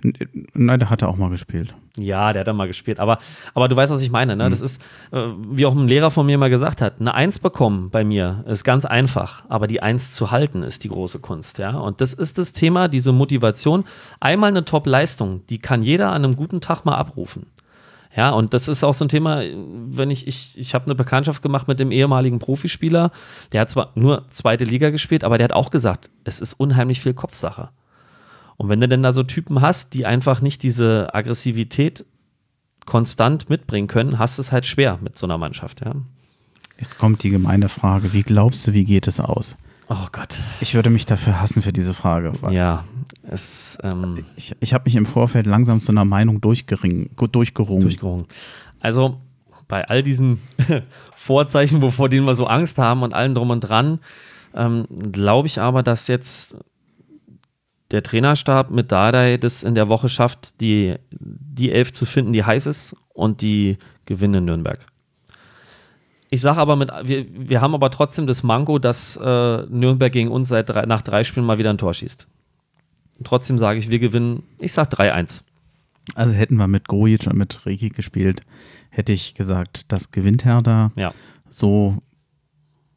[0.52, 1.74] Nein, der hat er auch mal gespielt.
[1.96, 3.00] Ja, der hat er mal gespielt.
[3.00, 3.18] Aber,
[3.54, 4.36] aber du weißt, was ich meine.
[4.36, 4.46] Ne?
[4.46, 4.50] Mhm.
[4.50, 4.82] Das ist,
[5.12, 8.44] äh, wie auch ein Lehrer von mir mal gesagt hat: eine Eins bekommen bei mir
[8.46, 11.58] ist ganz einfach, aber die Eins zu halten ist die große Kunst.
[11.58, 11.70] Ja?
[11.78, 13.84] Und das ist das Thema, diese Motivation.
[14.20, 17.46] Einmal eine Top-Leistung, die kann jeder an einem guten Tag mal abrufen.
[18.16, 21.42] Ja, und das ist auch so ein Thema, wenn ich, ich, ich habe eine Bekanntschaft
[21.42, 23.10] gemacht mit dem ehemaligen Profispieler,
[23.52, 27.00] der hat zwar nur zweite Liga gespielt, aber der hat auch gesagt, es ist unheimlich
[27.00, 27.70] viel Kopfsache.
[28.56, 32.04] Und wenn du denn da so Typen hast, die einfach nicht diese Aggressivität
[32.86, 35.94] konstant mitbringen können, hast es halt schwer mit so einer Mannschaft, ja.
[36.78, 39.56] Jetzt kommt die gemeine Frage, wie glaubst du, wie geht es aus?
[39.88, 40.38] Oh Gott.
[40.60, 42.32] Ich würde mich dafür hassen für diese Frage.
[42.50, 42.84] Ja,
[43.22, 47.10] es, ähm, ich, ich habe mich im Vorfeld langsam zu einer Meinung durchgerungen.
[47.82, 48.26] durchgerungen.
[48.80, 49.20] Also
[49.68, 50.40] bei all diesen
[51.14, 54.00] Vorzeichen, wovor denen wir so Angst haben und allen drum und dran,
[54.54, 56.56] ähm, glaube ich aber, dass jetzt
[57.90, 62.44] der Trainerstab mit Dardai das in der Woche schafft, die, die Elf zu finden, die
[62.44, 64.86] heiß ist und die gewinnen in Nürnberg.
[66.34, 70.32] Ich sage aber, mit, wir, wir haben aber trotzdem das Manko, dass äh, Nürnberg gegen
[70.32, 72.26] uns seit drei, nach drei Spielen mal wieder ein Tor schießt.
[73.22, 75.42] Trotzdem sage ich, wir gewinnen, ich sage 3-1.
[76.16, 78.40] Also hätten wir mit Grujic und mit Reki gespielt,
[78.90, 80.90] hätte ich gesagt, das gewinnt Hertha.
[80.96, 81.14] Ja.
[81.50, 81.98] So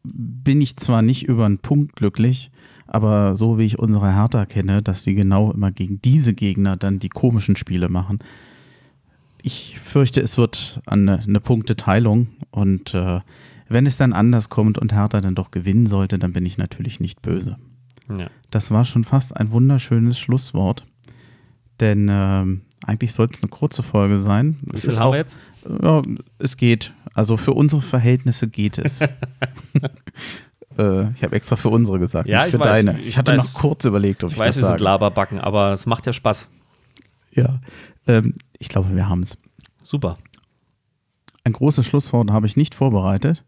[0.02, 2.50] bin ich zwar nicht über einen Punkt glücklich,
[2.88, 6.98] aber so wie ich unsere Hertha kenne, dass sie genau immer gegen diese Gegner dann
[6.98, 8.18] die komischen Spiele machen.
[9.44, 13.20] Ich fürchte, es wird eine, eine Punkteteilung und äh,
[13.70, 17.00] wenn es dann anders kommt und Hertha dann doch gewinnen sollte, dann bin ich natürlich
[17.00, 17.58] nicht böse.
[18.10, 18.32] Ja.
[18.50, 20.88] Das war schon fast ein wunderschönes Schlusswort.
[21.80, 24.58] Denn ähm, eigentlich soll es eine kurze Folge sein.
[24.74, 25.38] Viel haben auch, jetzt?
[25.84, 26.02] Ja,
[26.40, 26.94] es geht.
[27.14, 29.02] Also für unsere Verhältnisse geht es.
[30.78, 33.00] äh, ich habe extra für unsere gesagt, ja, nicht für weiß, deine.
[33.00, 34.66] Ich, ich hatte weiß, noch kurz überlegt, ob ich, ich weiß, das sage.
[34.66, 36.48] Ich weiß, sind Laberbacken, aber es macht ja Spaß.
[37.34, 37.60] Ja,
[38.08, 39.38] ähm, ich glaube, wir haben es.
[39.84, 40.18] Super.
[41.48, 43.46] Ein großes Schlusswort habe ich nicht vorbereitet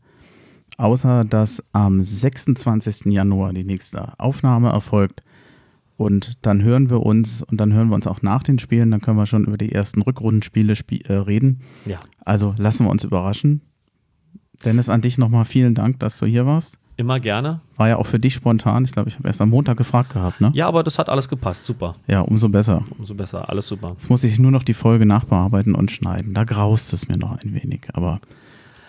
[0.80, 3.06] außer dass am 26.
[3.06, 5.24] Januar die nächste Aufnahme erfolgt.
[5.98, 8.92] Und dann hören wir uns und dann hören wir uns auch nach den Spielen.
[8.92, 11.60] Dann können wir schon über die ersten Rückrundenspiele spie äh, reden.
[11.86, 12.00] Ja.
[12.24, 13.62] Also lassen wir uns überraschen.
[14.64, 16.80] Dennis, an dich nochmal vielen Dank, dass du hier warst.
[17.00, 17.62] Immer gerne.
[17.78, 18.84] War ja auch für dich spontan.
[18.84, 20.52] Ich glaube, ich habe erst am Montag gefragt gehabt, ne?
[20.54, 21.66] Ja, aber das hat alles gepasst.
[21.66, 21.96] Super.
[22.08, 22.84] Ja, umso besser.
[22.98, 23.50] Umso besser.
[23.50, 23.92] Alles super.
[23.92, 26.34] Jetzt muss ich nur noch die Folge nachbearbeiten und schneiden.
[26.34, 27.88] Da graust es mir noch ein wenig.
[27.94, 28.20] Aber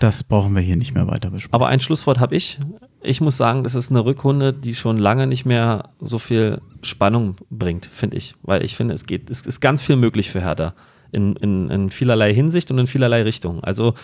[0.01, 1.55] das brauchen wir hier nicht mehr weiter besprechen.
[1.55, 2.59] Aber ein Schlusswort habe ich.
[3.01, 7.37] Ich muss sagen, das ist eine Rückrunde, die schon lange nicht mehr so viel Spannung
[7.49, 8.35] bringt, finde ich.
[8.43, 10.75] Weil ich finde, es geht, es ist ganz viel möglich für Hertha.
[11.13, 13.63] In, in, in vielerlei Hinsicht und in vielerlei Richtung.
[13.63, 13.95] Also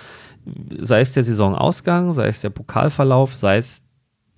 [0.78, 3.82] sei es der Saisonausgang, sei es der Pokalverlauf, sei es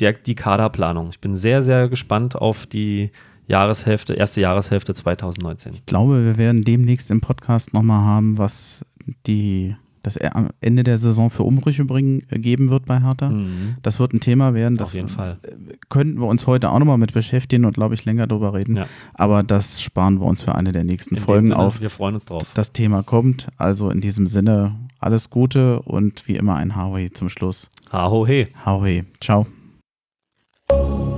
[0.01, 1.09] der, die Kaderplanung.
[1.11, 3.11] Ich bin sehr, sehr gespannt auf die
[3.46, 5.74] Jahreshälfte, erste Jahreshälfte 2019.
[5.74, 8.84] Ich glaube, wir werden demnächst im Podcast nochmal haben, was
[9.26, 13.30] die das am Ende der Saison für Umbrüche bringen, äh, geben wird bei Hertha.
[13.30, 13.74] Mhm.
[13.82, 14.76] Das wird ein Thema werden.
[14.78, 15.38] Das Auf jeden Fall.
[15.42, 18.76] Äh, könnten wir uns heute auch nochmal mit beschäftigen und, glaube ich, länger darüber reden.
[18.76, 18.86] Ja.
[19.14, 21.80] Aber das sparen wir uns für eine der nächsten in Folgen Sinne, auf.
[21.80, 22.51] Wir freuen uns drauf.
[22.55, 23.49] Das Thema kommt.
[23.57, 27.70] Also in diesem Sinne alles Gute und wie immer ein Harvey zum Schluss.
[27.92, 28.49] Haho he.
[28.64, 29.05] Hau he.
[29.20, 29.46] Ciao.
[30.71, 31.18] you